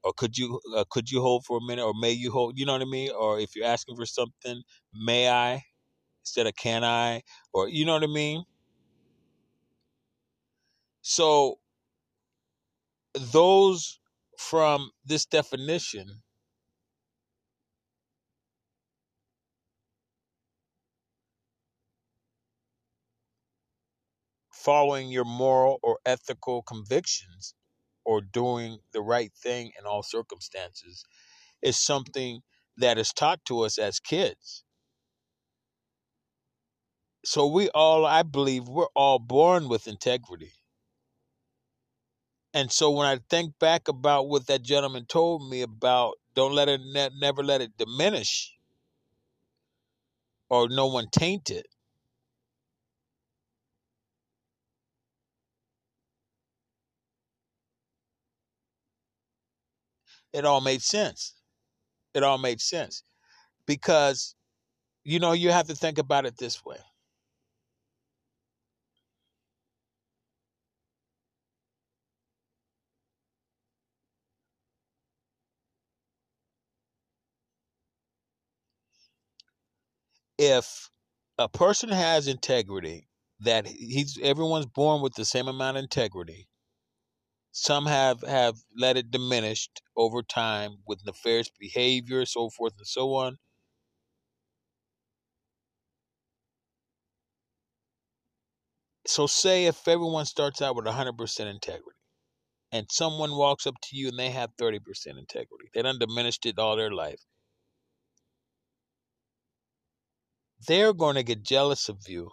[0.05, 1.85] Or could you uh, could you hold for a minute?
[1.85, 2.59] Or may you hold?
[2.59, 3.11] You know what I mean?
[3.18, 4.62] Or if you're asking for something,
[4.95, 5.62] may I
[6.23, 7.23] instead of can I?
[7.55, 8.45] Or you know what I mean?
[11.03, 11.59] So
[13.14, 14.01] those
[14.38, 16.23] from this definition
[24.64, 27.55] following your moral or ethical convictions
[28.05, 31.05] or doing the right thing in all circumstances
[31.62, 32.40] is something
[32.79, 34.64] that is taught to us as kids.
[37.25, 40.53] So we all, I believe, we're all born with integrity.
[42.55, 46.68] And so when I think back about what that gentleman told me about, don't let
[46.68, 48.55] it, ne- never let it diminish
[50.51, 51.66] or no one taint it.
[60.33, 61.35] It all made sense.
[62.14, 63.05] It all made sense
[63.66, 64.35] because,
[65.05, 66.79] you know, you have to think about it this way.
[80.37, 80.91] If
[81.39, 83.09] a person has integrity,
[83.41, 86.49] that he's everyone's born with the same amount of integrity.
[87.53, 93.14] Some have have let it diminished over time with nefarious behavior, so forth and so
[93.14, 93.38] on.
[99.07, 101.98] So say if everyone starts out with 100% integrity
[102.72, 104.78] and someone walks up to you and they have 30%
[105.18, 105.68] integrity.
[105.74, 107.20] They done diminished it all their life.
[110.66, 112.30] They're going to get jealous of you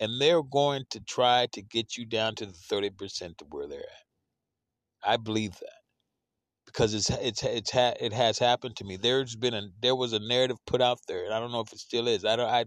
[0.00, 3.80] and they're going to try to get you down to the 30% to where they're
[3.80, 4.09] at.
[5.04, 5.70] I believe that
[6.66, 8.96] because it's it's it's ha- it has happened to me.
[8.96, 11.72] There's been a there was a narrative put out there, and I don't know if
[11.72, 12.24] it still is.
[12.24, 12.48] I don't.
[12.50, 12.64] I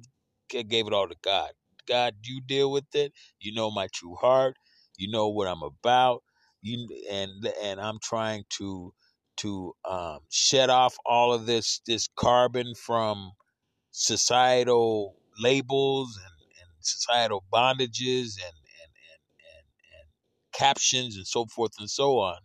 [0.49, 1.51] gave it all to God.
[1.87, 3.13] God, you deal with it.
[3.39, 4.55] You know my true heart.
[4.97, 6.23] You know what I'm about.
[6.61, 7.31] You and
[7.63, 8.93] and I'm trying to
[9.37, 13.31] to um, shed off all of this this carbon from
[13.91, 18.53] societal labels and, and societal bondages and
[20.53, 22.37] captions and so forth and so on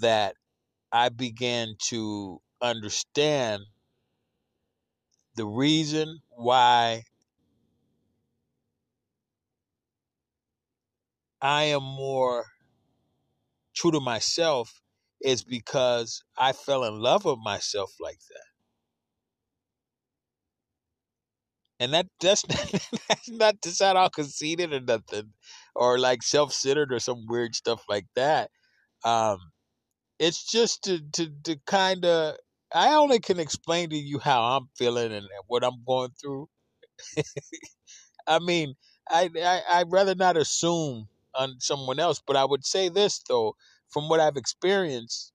[0.00, 0.34] that
[0.92, 3.62] I began to understand
[5.36, 7.04] the reason why
[11.42, 12.46] I am more
[13.74, 14.82] true to myself
[15.20, 18.44] is because I fell in love with myself like that.
[21.78, 25.32] And that that's not, that's not to sound all conceited or nothing,
[25.74, 28.50] or like self-centered or some weird stuff like that.
[29.04, 29.38] Um,
[30.18, 32.36] it's just to to to kind of
[32.74, 36.48] I only can explain to you how I'm feeling and what I'm going through.
[38.26, 38.74] I mean,
[39.08, 43.56] I, I I'd rather not assume on someone else, but I would say this though,
[43.90, 45.32] from what I've experienced,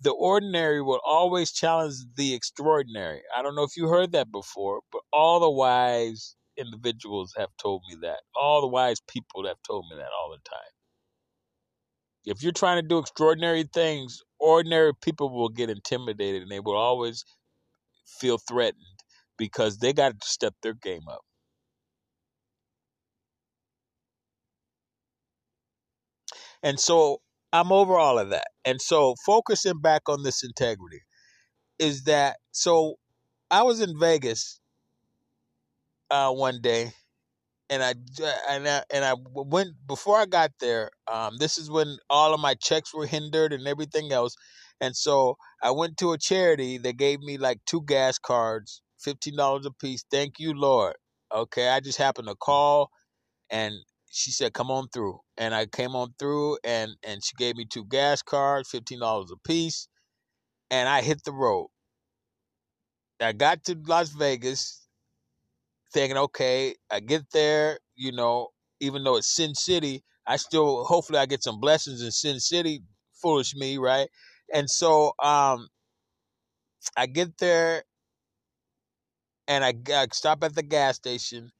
[0.00, 3.22] the ordinary will always challenge the extraordinary.
[3.36, 7.82] I don't know if you heard that before, but all the wise individuals have told
[7.88, 8.20] me that.
[8.36, 10.72] All the wise people have told me that all the time.
[12.26, 16.76] If you're trying to do extraordinary things, ordinary people will get intimidated and they will
[16.76, 17.24] always
[18.20, 18.82] feel threatened
[19.38, 21.22] because they got to step their game up.
[26.62, 27.20] And so
[27.52, 28.48] I'm over all of that.
[28.64, 31.02] And so focusing back on this integrity
[31.78, 32.96] is that so
[33.50, 34.60] I was in Vegas
[36.10, 36.92] uh, one day
[37.68, 37.94] and I
[38.48, 40.90] and I and I went before I got there.
[41.10, 44.36] Um, this is when all of my checks were hindered and everything else,
[44.80, 46.78] and so I went to a charity.
[46.78, 50.04] They gave me like two gas cards, fifteen dollars a piece.
[50.10, 50.94] Thank you, Lord.
[51.34, 52.90] Okay, I just happened to call,
[53.50, 53.74] and
[54.10, 57.66] she said, "Come on through," and I came on through, and and she gave me
[57.66, 59.88] two gas cards, fifteen dollars a piece,
[60.70, 61.68] and I hit the road.
[63.20, 64.85] I got to Las Vegas
[65.96, 71.20] thinking, okay, I get there, you know, even though it's Sin City, I still hopefully
[71.20, 72.82] I get some blessings in Sin City.
[73.22, 74.08] Foolish me, right?
[74.54, 75.68] And so um
[76.96, 77.84] I get there
[79.48, 81.52] and I, I stop at the gas station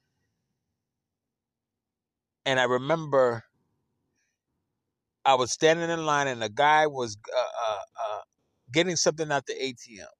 [2.46, 3.44] and I remember
[5.24, 7.38] I was standing in line and a guy was uh,
[7.72, 8.20] uh, uh,
[8.72, 10.15] getting something at the ATM.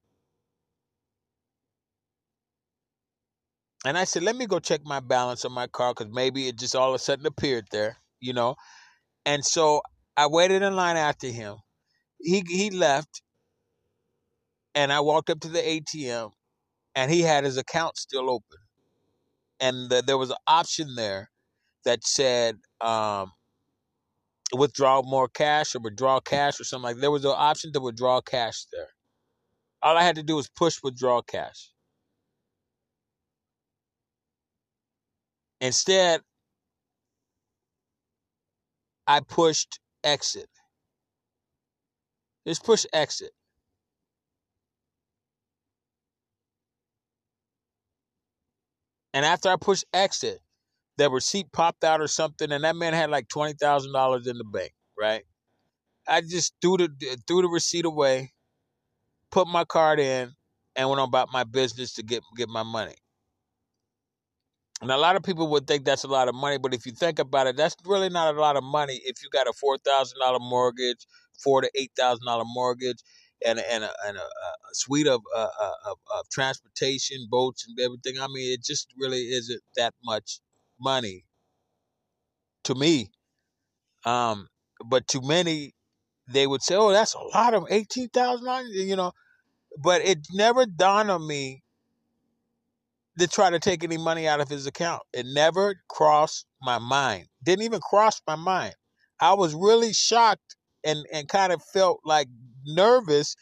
[3.87, 6.59] And I said, let me go check my balance on my car because maybe it
[6.59, 8.57] just all of a sudden appeared there, you know.
[9.24, 9.80] And so
[10.16, 11.59] I waited in line after him.
[12.20, 13.22] He he left,
[14.74, 16.32] and I walked up to the ATM,
[16.97, 18.59] and he had his account still open,
[19.61, 21.30] and the, there was an option there
[21.84, 23.30] that said um,
[24.53, 26.97] withdraw more cash or withdraw cash or something like.
[26.97, 27.03] That.
[27.03, 28.89] There was an option to withdraw cash there.
[29.82, 31.70] All I had to do was push withdraw cash.
[35.61, 36.23] Instead,
[39.07, 40.49] I pushed exit.
[42.47, 43.33] Just push exit.
[49.15, 50.41] And after I pushed exit,
[50.99, 54.39] the receipt popped out or something, and that man had like twenty thousand dollars in
[54.39, 55.25] the bank, right?
[56.09, 58.33] I just threw the threw the receipt away,
[59.31, 60.35] put my card in,
[60.77, 62.97] and went on about my business to get get my money.
[64.83, 66.93] And a lot of people would think that's a lot of money, but if you
[66.93, 69.79] think about it, that's really not a lot of money if you got a four
[69.79, 71.07] thousand dollar mortgage,
[71.43, 72.99] four to eight thousand dollar mortgage,
[73.45, 77.79] and and a, and a, a suite of, uh, uh, of of transportation, boats, and
[77.81, 78.20] everything.
[78.20, 80.41] I mean, it just really isn't that much
[80.79, 81.24] money
[82.64, 83.11] to me.
[84.05, 84.49] Um,
[84.85, 85.74] but to many,
[86.29, 89.12] they would say, "Oh, that's a lot of eighteen thousand dollars," you know.
[89.79, 91.64] But it never dawned on me
[93.19, 95.03] to try to take any money out of his account.
[95.12, 97.27] It never crossed my mind.
[97.43, 98.75] Didn't even cross my mind.
[99.21, 102.29] I was really shocked and, and kind of felt like
[102.67, 103.35] nervous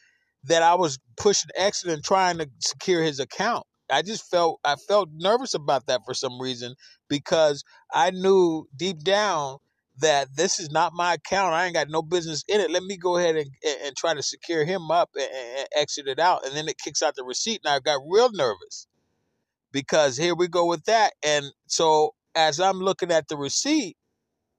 [0.45, 3.65] that I was pushing exit and trying to secure his account.
[3.91, 6.75] I just felt I felt nervous about that for some reason
[7.09, 9.59] because I knew deep down
[9.99, 11.53] that this is not my account.
[11.53, 12.71] I ain't got no business in it.
[12.71, 13.51] Let me go ahead and,
[13.85, 16.45] and, try to secure him up and, and exit it out.
[16.45, 17.61] And then it kicks out the receipt.
[17.65, 18.89] And I got real nervous
[19.75, 21.15] because here we go with that.
[21.25, 23.99] And so as I'm looking at the receipt,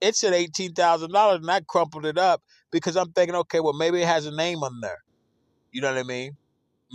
[0.01, 3.73] it said eighteen thousand dollars, and I crumpled it up because I'm thinking, okay, well,
[3.73, 4.99] maybe it has a name on there.
[5.71, 6.37] You know what I mean?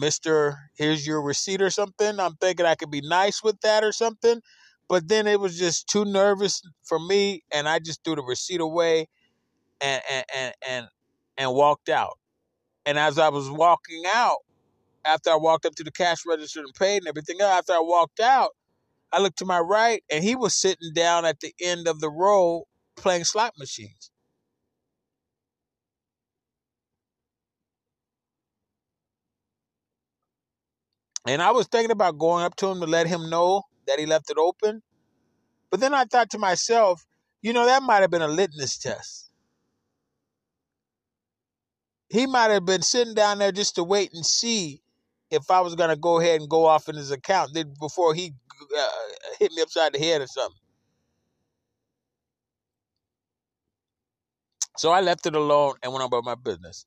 [0.00, 0.56] Mr.
[0.76, 2.20] Here's your receipt or something.
[2.20, 4.40] I'm thinking I could be nice with that or something.
[4.88, 8.60] But then it was just too nervous for me, and I just threw the receipt
[8.60, 9.08] away
[9.80, 10.86] and and and and,
[11.38, 12.18] and walked out.
[12.86, 14.38] And as I was walking out,
[15.04, 18.20] after I walked up to the cash register and paid and everything after I walked
[18.20, 18.50] out,
[19.12, 22.10] I looked to my right and he was sitting down at the end of the
[22.10, 22.64] row
[22.96, 24.10] playing slot machines.
[31.26, 34.06] And I was thinking about going up to him to let him know that he
[34.06, 34.82] left it open.
[35.70, 37.06] But then I thought to myself,
[37.42, 39.30] you know, that might have been a litmus test.
[42.08, 44.82] He might have been sitting down there just to wait and see
[45.30, 48.32] if I was to go ahead and go off in his account then before he
[48.78, 48.88] uh,
[49.38, 50.58] hit me upside the head or something.
[54.76, 56.86] So I left it alone and went on about my business.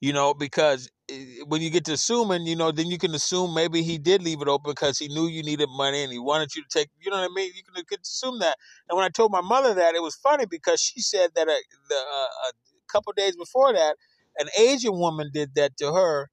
[0.00, 3.54] You know, because eh, when you get to assuming, you know, then you can assume
[3.54, 6.54] maybe he did leave it open because he knew you needed money and he wanted
[6.54, 7.52] you to take, you know what I mean?
[7.54, 8.56] You can, assume that.
[8.88, 11.56] And when I told my mother that, it was funny because she said that a,
[11.88, 12.52] the, uh, a
[12.88, 13.96] couple days before that,
[14.38, 16.28] an Asian woman did that to her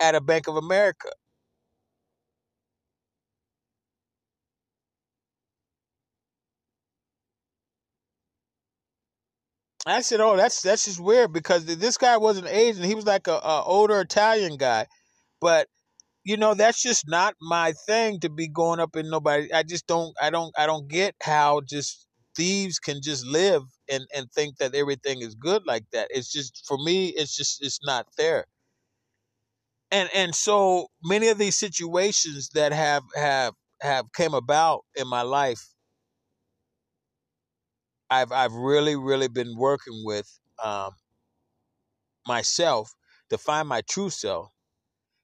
[0.00, 1.10] at a Bank of America.
[9.86, 12.84] I said, "Oh, that's that's just weird because this guy wasn't Asian.
[12.84, 14.86] He was like a, a older Italian guy,
[15.40, 15.68] but
[16.24, 19.52] you know that's just not my thing to be going up in nobody.
[19.52, 20.14] I just don't.
[20.22, 20.52] I don't.
[20.58, 22.05] I don't get how just
[22.36, 26.08] thieves can just live and and think that everything is good like that.
[26.10, 27.08] It's just for me.
[27.08, 28.46] It's just it's not there.
[29.90, 35.22] And and so many of these situations that have have have came about in my
[35.22, 35.62] life
[38.10, 40.92] I've I've really really been working with um,
[42.26, 42.92] myself
[43.30, 44.52] to find my true self.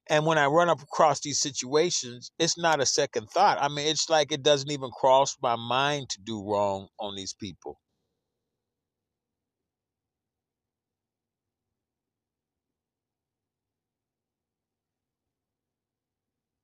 [0.08, 3.58] And when I run up across these situations, it's not a second thought.
[3.60, 7.34] I mean, it's like it doesn't even cross my mind to do wrong on these
[7.34, 7.78] people.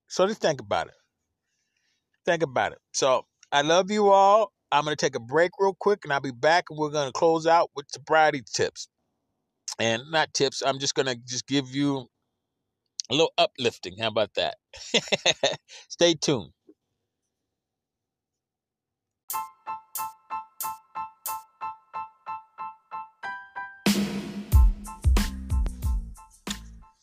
[0.09, 0.95] So just think about it.
[2.25, 2.79] Think about it.
[2.93, 4.53] So I love you all.
[4.73, 7.09] I'm going to take a break real quick and I'll be back and we're going
[7.09, 8.89] to close out with sobriety tips.
[9.79, 12.09] And not tips, I'm just going to just give you
[13.11, 13.97] a little uplifting.
[13.99, 14.57] How about that?
[15.89, 16.51] Stay tuned.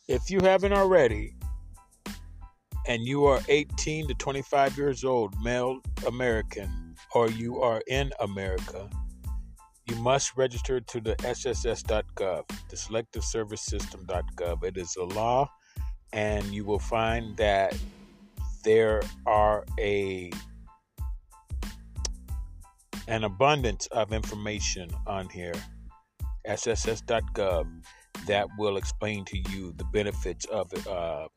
[0.08, 1.34] If you haven't already,
[2.86, 8.88] and you are 18 to 25 years old, male American, or you are in America,
[9.86, 14.62] you must register to the SSS.gov, the Selective Service System.gov.
[14.62, 15.50] It is a law,
[16.12, 17.76] and you will find that
[18.64, 20.30] there are a
[23.08, 25.54] an abundance of information on here,
[26.48, 27.66] SSS.gov,
[28.26, 31.28] that will explain to you the benefits of uh,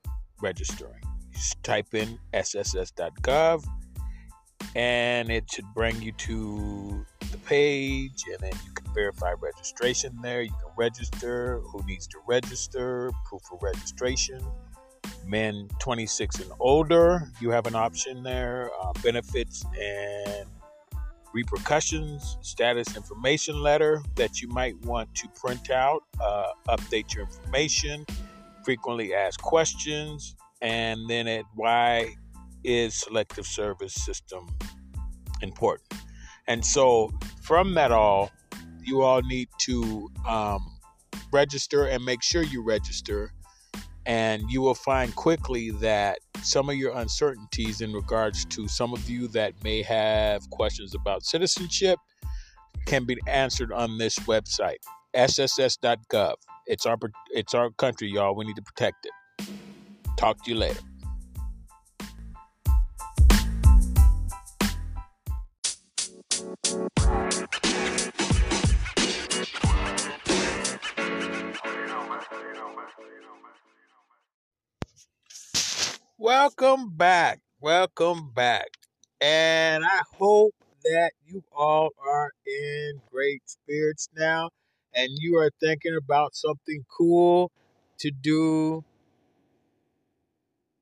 [0.41, 1.01] registering.
[1.31, 3.63] Just type in SSS.gov
[4.75, 10.41] and it should bring you to the page and then you verify registration there.
[10.41, 11.61] You can register.
[11.71, 13.11] Who needs to register?
[13.25, 14.41] Proof of registration.
[15.25, 18.69] Men 26 and older you have an option there.
[18.81, 20.47] Uh, benefits and
[21.33, 28.03] repercussions status information letter that you might want to print out uh, update your information
[28.63, 32.15] frequently asked questions and then at why
[32.63, 34.47] is selective service system
[35.41, 35.93] important?
[36.47, 37.11] And so,
[37.41, 38.31] from that all,
[38.89, 40.65] you all need to um,
[41.31, 43.31] register and make sure you register.
[44.05, 49.07] And you will find quickly that some of your uncertainties in regards to some of
[49.07, 51.99] you that may have questions about citizenship
[52.87, 54.77] can be answered on this website,
[55.15, 56.33] sss.gov.
[56.65, 56.97] It's our
[57.31, 58.35] it's our country, y'all.
[58.35, 59.47] We need to protect it.
[60.17, 60.79] Talk to you later.
[76.19, 77.41] Welcome back.
[77.61, 78.67] Welcome back.
[79.21, 80.55] And I hope
[80.85, 84.51] that you all are in great spirits now
[84.95, 87.51] and you are thinking about something cool
[88.01, 88.85] to do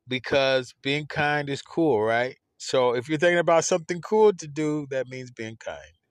[0.07, 2.37] because being kind is cool, right?
[2.57, 6.07] So if you're thinking about something cool to do, that means being kind.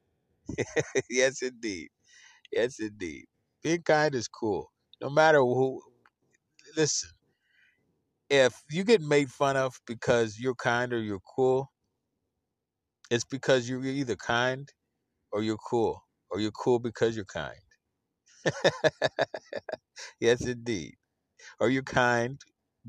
[1.10, 1.88] yes, indeed.
[2.52, 3.26] Yes, indeed.
[3.62, 4.72] Being kind is cool.
[5.02, 5.82] No matter who.
[6.76, 7.10] Listen,
[8.30, 11.72] if you get made fun of because you're kind or you're cool,
[13.10, 14.68] it's because you're either kind
[15.32, 17.60] or you're cool, or you're cool because you're kind.
[20.20, 20.94] yes, indeed.
[21.60, 22.40] Or you're kind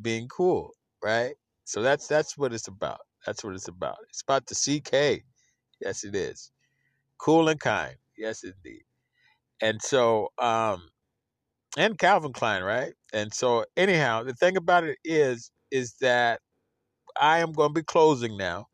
[0.01, 0.73] being cool,
[1.03, 1.35] right?
[1.65, 3.01] So that's that's what it's about.
[3.25, 3.97] That's what it's about.
[4.09, 5.23] It's about the CK.
[5.81, 6.51] Yes, it is.
[7.19, 7.95] Cool and kind.
[8.17, 8.83] Yes, indeed.
[9.61, 10.89] And so, um,
[11.77, 12.93] and Calvin Klein, right?
[13.13, 16.41] And so, anyhow, the thing about it is, is that
[17.19, 18.67] I am going to be closing now,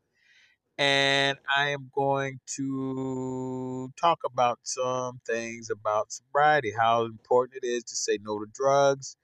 [0.78, 7.84] and I am going to talk about some things about sobriety, how important it is
[7.84, 9.16] to say no to drugs,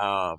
[0.00, 0.38] um,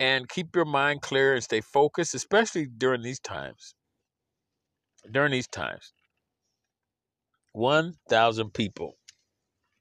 [0.00, 3.74] and keep your mind clear and stay focused, especially during these times.
[5.10, 5.92] During these times,
[7.52, 8.96] one thousand people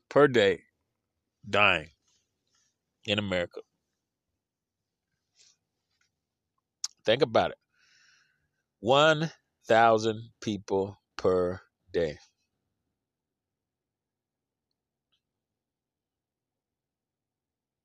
[0.09, 0.63] per day
[1.49, 1.89] dying
[3.09, 3.61] in America.
[7.03, 7.57] Think about it.
[8.81, 11.59] 1,000 people per
[11.91, 12.17] day.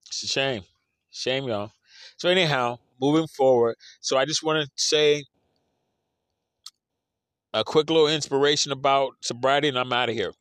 [0.09, 0.63] It's a shame.
[1.11, 1.73] Shame, y'all.
[2.19, 3.77] So, anyhow, moving forward.
[4.01, 5.25] So, I just want to say
[7.55, 10.33] a quick little inspiration about sobriety, and I'm out of here.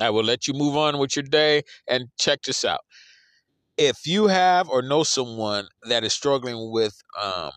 [0.00, 2.80] I will let you move on with your day and check this out.
[3.78, 7.52] If you have or know someone that is struggling with um,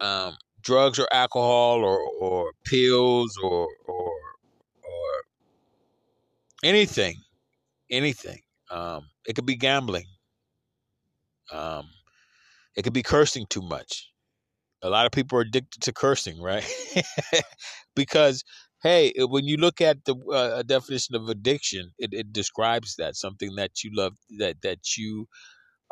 [0.00, 4.10] um, drugs or alcohol or, or pills or, or
[4.84, 5.22] or
[6.64, 7.16] anything,
[7.90, 10.06] anything, um, it could be gambling.
[11.52, 11.88] Um,
[12.76, 14.10] it could be cursing too much.
[14.82, 16.64] A lot of people are addicted to cursing, right?
[17.96, 18.44] because
[18.86, 23.56] hey, when you look at the uh, definition of addiction, it, it describes that something
[23.56, 25.26] that you love that that you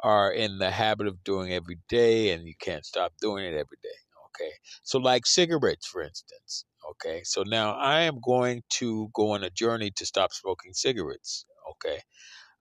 [0.02, 3.78] are in the habit of doing every day, and you can't stop doing it every
[3.82, 3.98] day.
[4.28, 4.52] Okay,
[4.84, 6.64] so like cigarettes, for instance.
[6.92, 11.46] Okay, so now I am going to go on a journey to stop smoking cigarettes.
[11.72, 12.00] Okay,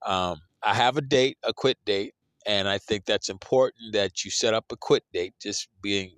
[0.05, 2.13] um, I have a date, a quit date,
[2.47, 6.11] and I think that's important that you set up a quit date, just being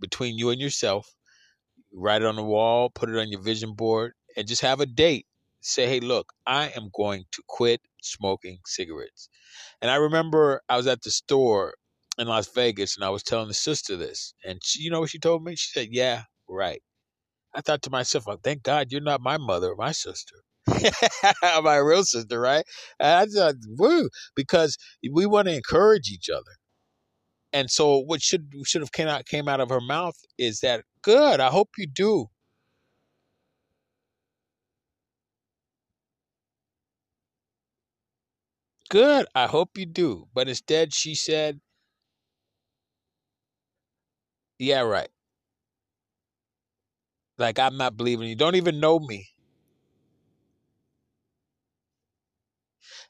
[0.00, 1.14] between you and yourself
[1.94, 4.86] write it on the wall, put it on your vision board, and just have a
[4.86, 5.26] date.
[5.60, 9.30] Say, hey, look, I am going to quit smoking cigarettes.
[9.80, 11.74] And I remember I was at the store
[12.18, 14.34] in Las Vegas and I was telling the sister this.
[14.44, 15.56] And she, you know what she told me?
[15.56, 16.82] She said, yeah, right.
[17.54, 20.36] I thought to myself, oh, thank God you're not my mother or my sister.
[21.62, 22.64] my real sister, right?
[23.00, 24.76] And I thought, woo, because
[25.12, 26.52] we want to encourage each other.
[27.52, 30.84] And so what should should have came out came out of her mouth is that
[31.04, 31.40] good.
[31.40, 32.30] I hope you do.
[38.88, 39.26] Good.
[39.34, 40.28] I hope you do.
[40.32, 41.60] But instead she said,
[44.58, 45.10] Yeah, right.
[47.38, 48.34] Like I'm not believing you.
[48.34, 49.28] Don't even know me.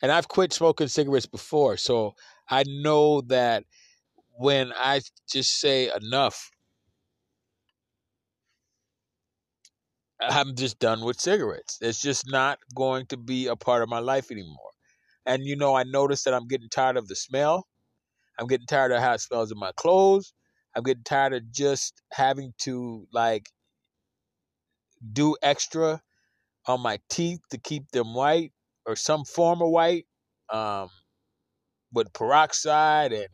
[0.00, 2.14] And I've quit smoking cigarettes before, so
[2.48, 3.64] I know that
[4.38, 6.50] when I just say enough,
[10.28, 11.78] I'm just done with cigarettes.
[11.80, 14.70] It's just not going to be a part of my life anymore.
[15.26, 17.66] And you know, I noticed that I'm getting tired of the smell.
[18.38, 20.32] I'm getting tired of how it smells in my clothes.
[20.76, 23.48] I'm getting tired of just having to like
[25.12, 26.02] do extra
[26.66, 28.52] on my teeth to keep them white
[28.86, 30.06] or some form of white
[30.50, 30.88] um,
[31.92, 33.28] with peroxide and and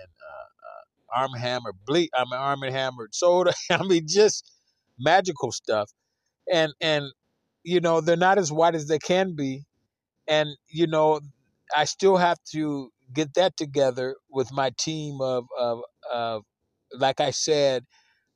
[0.00, 2.10] and uh, uh, Arm Hammer bleach.
[2.14, 3.52] I mean Arm and Hammer soda.
[3.70, 4.50] I mean just
[4.98, 5.90] magical stuff.
[6.52, 7.06] And and
[7.64, 9.64] you know they're not as white as they can be.
[10.28, 11.20] And you know
[11.76, 15.80] I still have to get that together with my team of of,
[16.12, 16.42] of
[16.98, 17.84] like I said,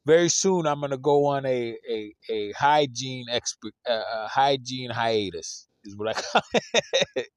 [0.06, 5.68] very soon I'm going to go on a a, a hygiene expert uh, hygiene hiatus
[5.84, 6.42] is what I call
[7.16, 7.28] it.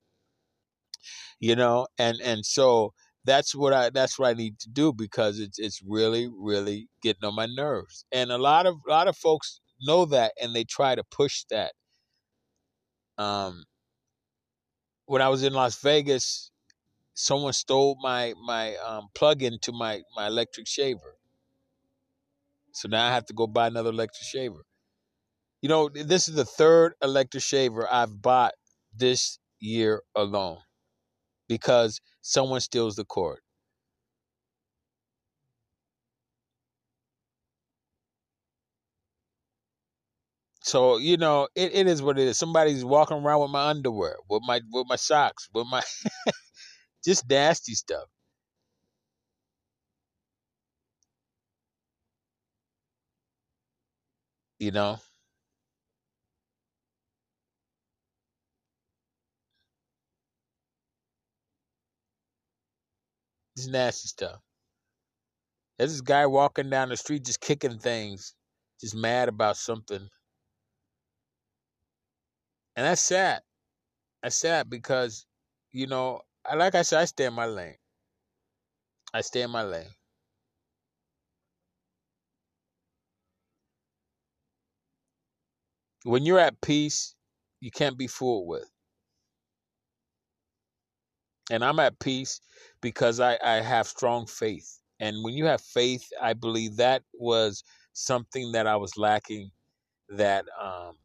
[1.39, 2.93] you know, and and so
[3.25, 7.25] that's what I that's what I need to do because it's it's really really getting
[7.25, 8.05] on my nerves.
[8.11, 11.43] And a lot of a lot of folks know that and they try to push
[11.51, 11.73] that.
[13.17, 13.63] Um
[15.05, 16.51] when I was in Las Vegas,
[17.13, 21.17] someone stole my my um, plug-in to my my electric shaver.
[22.73, 24.65] So now I have to go buy another electric shaver.
[25.61, 28.53] You know, this is the third electric shaver I've bought
[28.95, 30.59] this year alone
[31.49, 33.41] because someone steals the cord.
[40.63, 42.37] So you know, it, it is what it is.
[42.39, 45.83] Somebody's walking around with my underwear, with my with my socks, with my
[47.05, 48.07] just nasty stuff.
[54.59, 54.99] You know,
[63.57, 64.39] just nasty stuff.
[65.77, 68.33] There's this guy walking down the street just kicking things,
[68.81, 70.09] just mad about something.
[72.75, 73.41] And that's sad.
[74.23, 75.25] That's sad because,
[75.71, 77.77] you know, I like I said, I stay in my lane.
[79.13, 79.89] I stay in my lane.
[86.03, 87.15] When you're at peace,
[87.59, 88.69] you can't be fooled with.
[91.51, 92.41] And I'm at peace
[92.81, 94.79] because I, I have strong faith.
[94.99, 97.63] And when you have faith, I believe that was
[97.93, 99.51] something that I was lacking
[100.09, 100.97] that um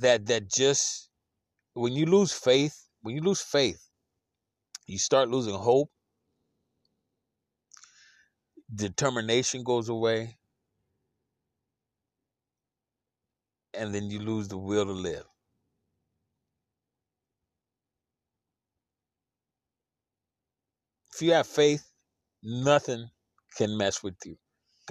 [0.00, 1.10] that that just
[1.74, 3.88] when you lose faith, when you lose faith,
[4.86, 5.90] you start losing hope.
[8.74, 10.38] Determination goes away.
[13.74, 15.24] And then you lose the will to live.
[21.14, 21.84] If you have faith,
[22.42, 23.10] nothing
[23.56, 24.36] can mess with you.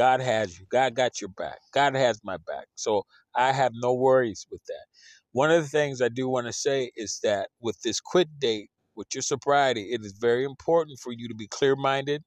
[0.01, 0.65] God has you.
[0.71, 1.59] God got your back.
[1.75, 2.65] God has my back.
[2.75, 3.03] So
[3.35, 4.85] I have no worries with that.
[5.31, 8.71] One of the things I do want to say is that with this quit date,
[8.95, 12.23] with your sobriety, it is very important for you to be clear minded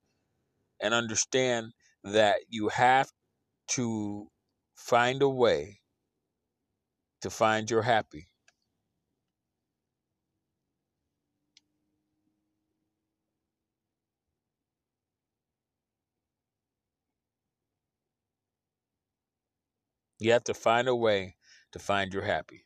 [0.80, 1.72] and understand
[2.04, 3.08] that you have
[3.70, 4.28] to
[4.76, 5.80] find a way
[7.22, 8.28] to find your happy.
[20.24, 21.36] You have to find a way
[21.72, 22.64] to find your happy.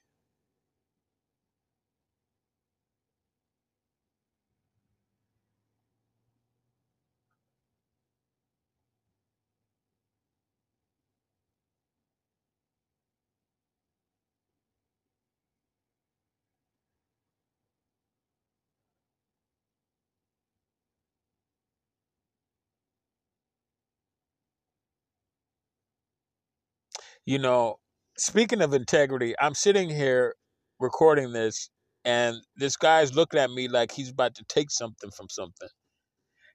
[27.29, 27.77] You know,
[28.17, 30.35] speaking of integrity, I'm sitting here
[30.81, 31.69] recording this,
[32.07, 35.69] and this guy's looking at me like he's about to take something from something.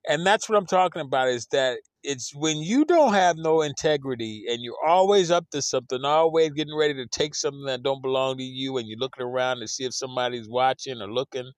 [0.08, 4.46] And that's what I'm talking about is that it's when you don't have no integrity
[4.50, 8.38] and you're always up to something, always getting ready to take something that don't belong
[8.38, 11.52] to you, and you're looking around to see if somebody's watching or looking.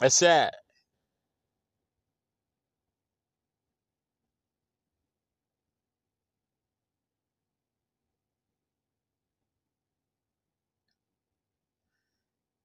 [0.00, 0.52] That's sad.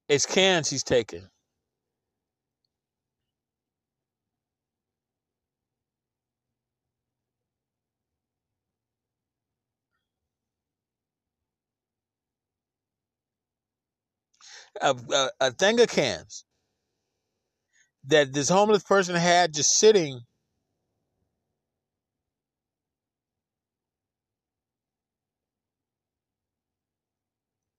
[0.09, 1.29] It's cans he's taking.
[14.81, 16.45] A, a, a thing of cans
[18.05, 20.21] that this homeless person had just sitting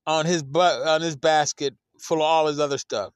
[0.06, 3.12] on his butt on his basket full of all his other stuff.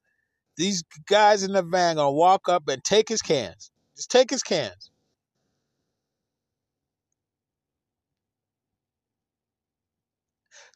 [0.56, 3.70] These guys in the van gonna walk up and take his cans.
[3.96, 4.90] Just take his cans.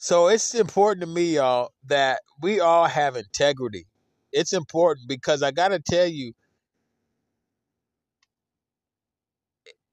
[0.00, 3.86] So it's important to me, y'all, that we all have integrity.
[4.32, 6.32] It's important because I gotta tell you,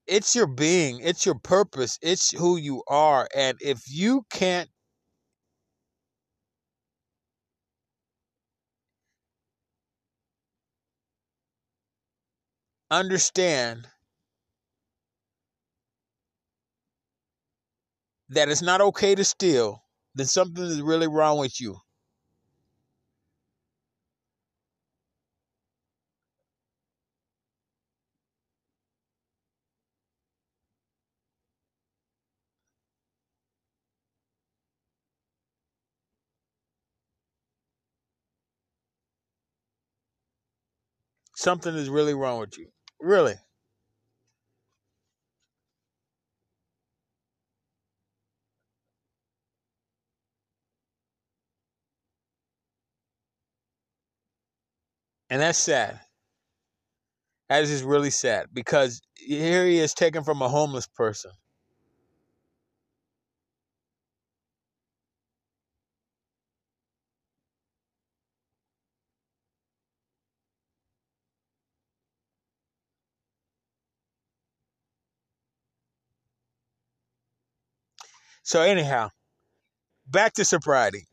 [0.07, 3.28] it's your being, it's your purpose, it's who you are.
[3.36, 4.70] And if you can't
[12.91, 13.88] understand
[18.29, 19.83] that it's not okay to steal,
[20.13, 21.77] then something is really wrong with you.
[41.36, 42.67] Something is really wrong with you.
[42.99, 43.36] Really.
[55.29, 55.99] And that's sad.
[57.49, 61.31] That is just really sad because here he is taken from a homeless person.
[78.45, 79.09] So anyhow,
[80.05, 81.07] back to sobriety.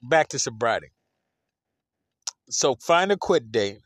[0.00, 0.92] Back to sobriety.
[2.50, 3.78] So find a quit date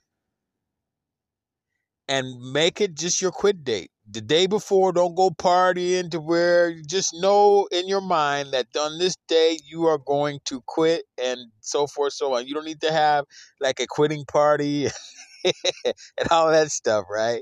[2.07, 3.91] and make it just your quit date.
[4.11, 8.67] The day before, don't go partying to where you just know in your mind that
[8.79, 12.47] on this day you are going to quit and so forth, so on.
[12.47, 13.25] You don't need to have
[13.59, 14.89] like a quitting party
[15.45, 17.41] and all that stuff, right?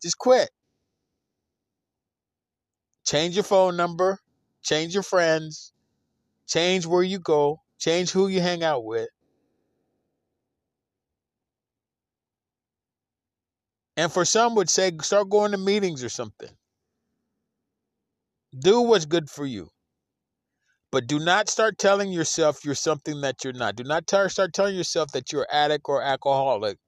[0.00, 0.48] Just quit.
[3.04, 4.20] Change your phone number,
[4.64, 5.72] change your friends,
[6.48, 9.08] change where you go, change who you hang out with.
[13.96, 16.50] And for some would say start going to meetings or something.
[18.58, 19.70] Do what's good for you.
[20.90, 23.76] But do not start telling yourself you're something that you're not.
[23.76, 26.78] Do not t- start telling yourself that you're addict or alcoholic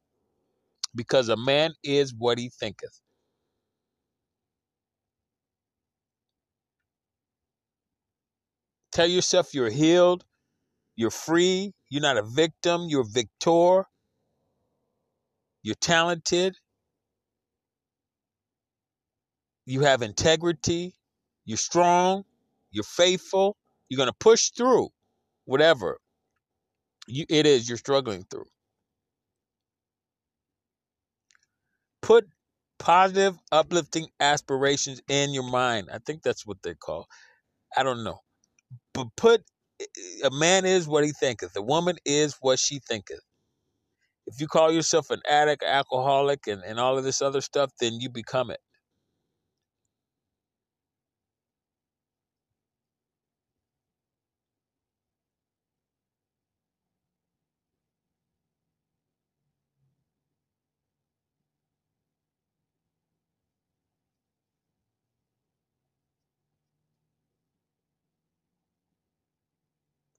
[0.95, 3.01] because a man is what he thinketh.
[8.97, 10.25] Tell yourself you're healed,
[10.97, 13.85] you're free, you're not a victim, you're a victor,
[15.63, 16.57] you're talented,
[19.67, 20.95] you have integrity,
[21.45, 22.25] you're strong,
[22.71, 23.59] you're faithful,
[23.91, 24.89] you're going to push through
[25.45, 25.99] whatever
[27.07, 28.47] you, it is you're struggling through.
[32.01, 32.29] Put
[32.79, 35.91] positive, uplifting aspirations in your mind.
[35.93, 37.09] I think that's what they call.
[37.77, 38.21] I don't know.
[38.95, 39.43] But put
[40.25, 41.57] a man is what he thinketh.
[41.57, 43.21] A woman is what she thinketh.
[44.27, 48.01] If you call yourself an addict, alcoholic, and, and all of this other stuff, then
[48.01, 48.61] you become it.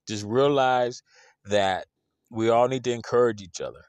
[0.08, 1.04] Just realize
[1.46, 1.88] that
[2.32, 3.84] we all need to encourage each other.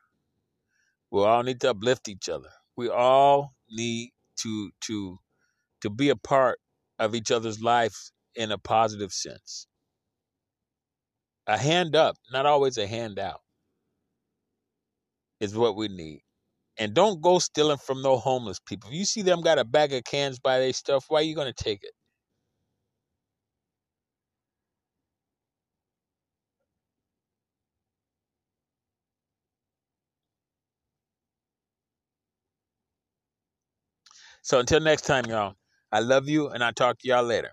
[1.10, 2.50] We all need to uplift each other.
[2.76, 4.10] We all need
[4.42, 5.18] to to
[5.82, 6.60] to be a part
[6.98, 9.66] of each other's life in a positive sense.
[11.46, 13.40] A hand up, not always a hand out,
[15.40, 16.22] is what we need.
[16.78, 18.90] And don't go stealing from no homeless people.
[18.90, 21.34] If you see them got a bag of cans by their stuff, why are you
[21.34, 21.92] going to take it?
[34.48, 35.56] So until next time, y'all,
[35.92, 37.50] I love you and I'll talk to y'all later.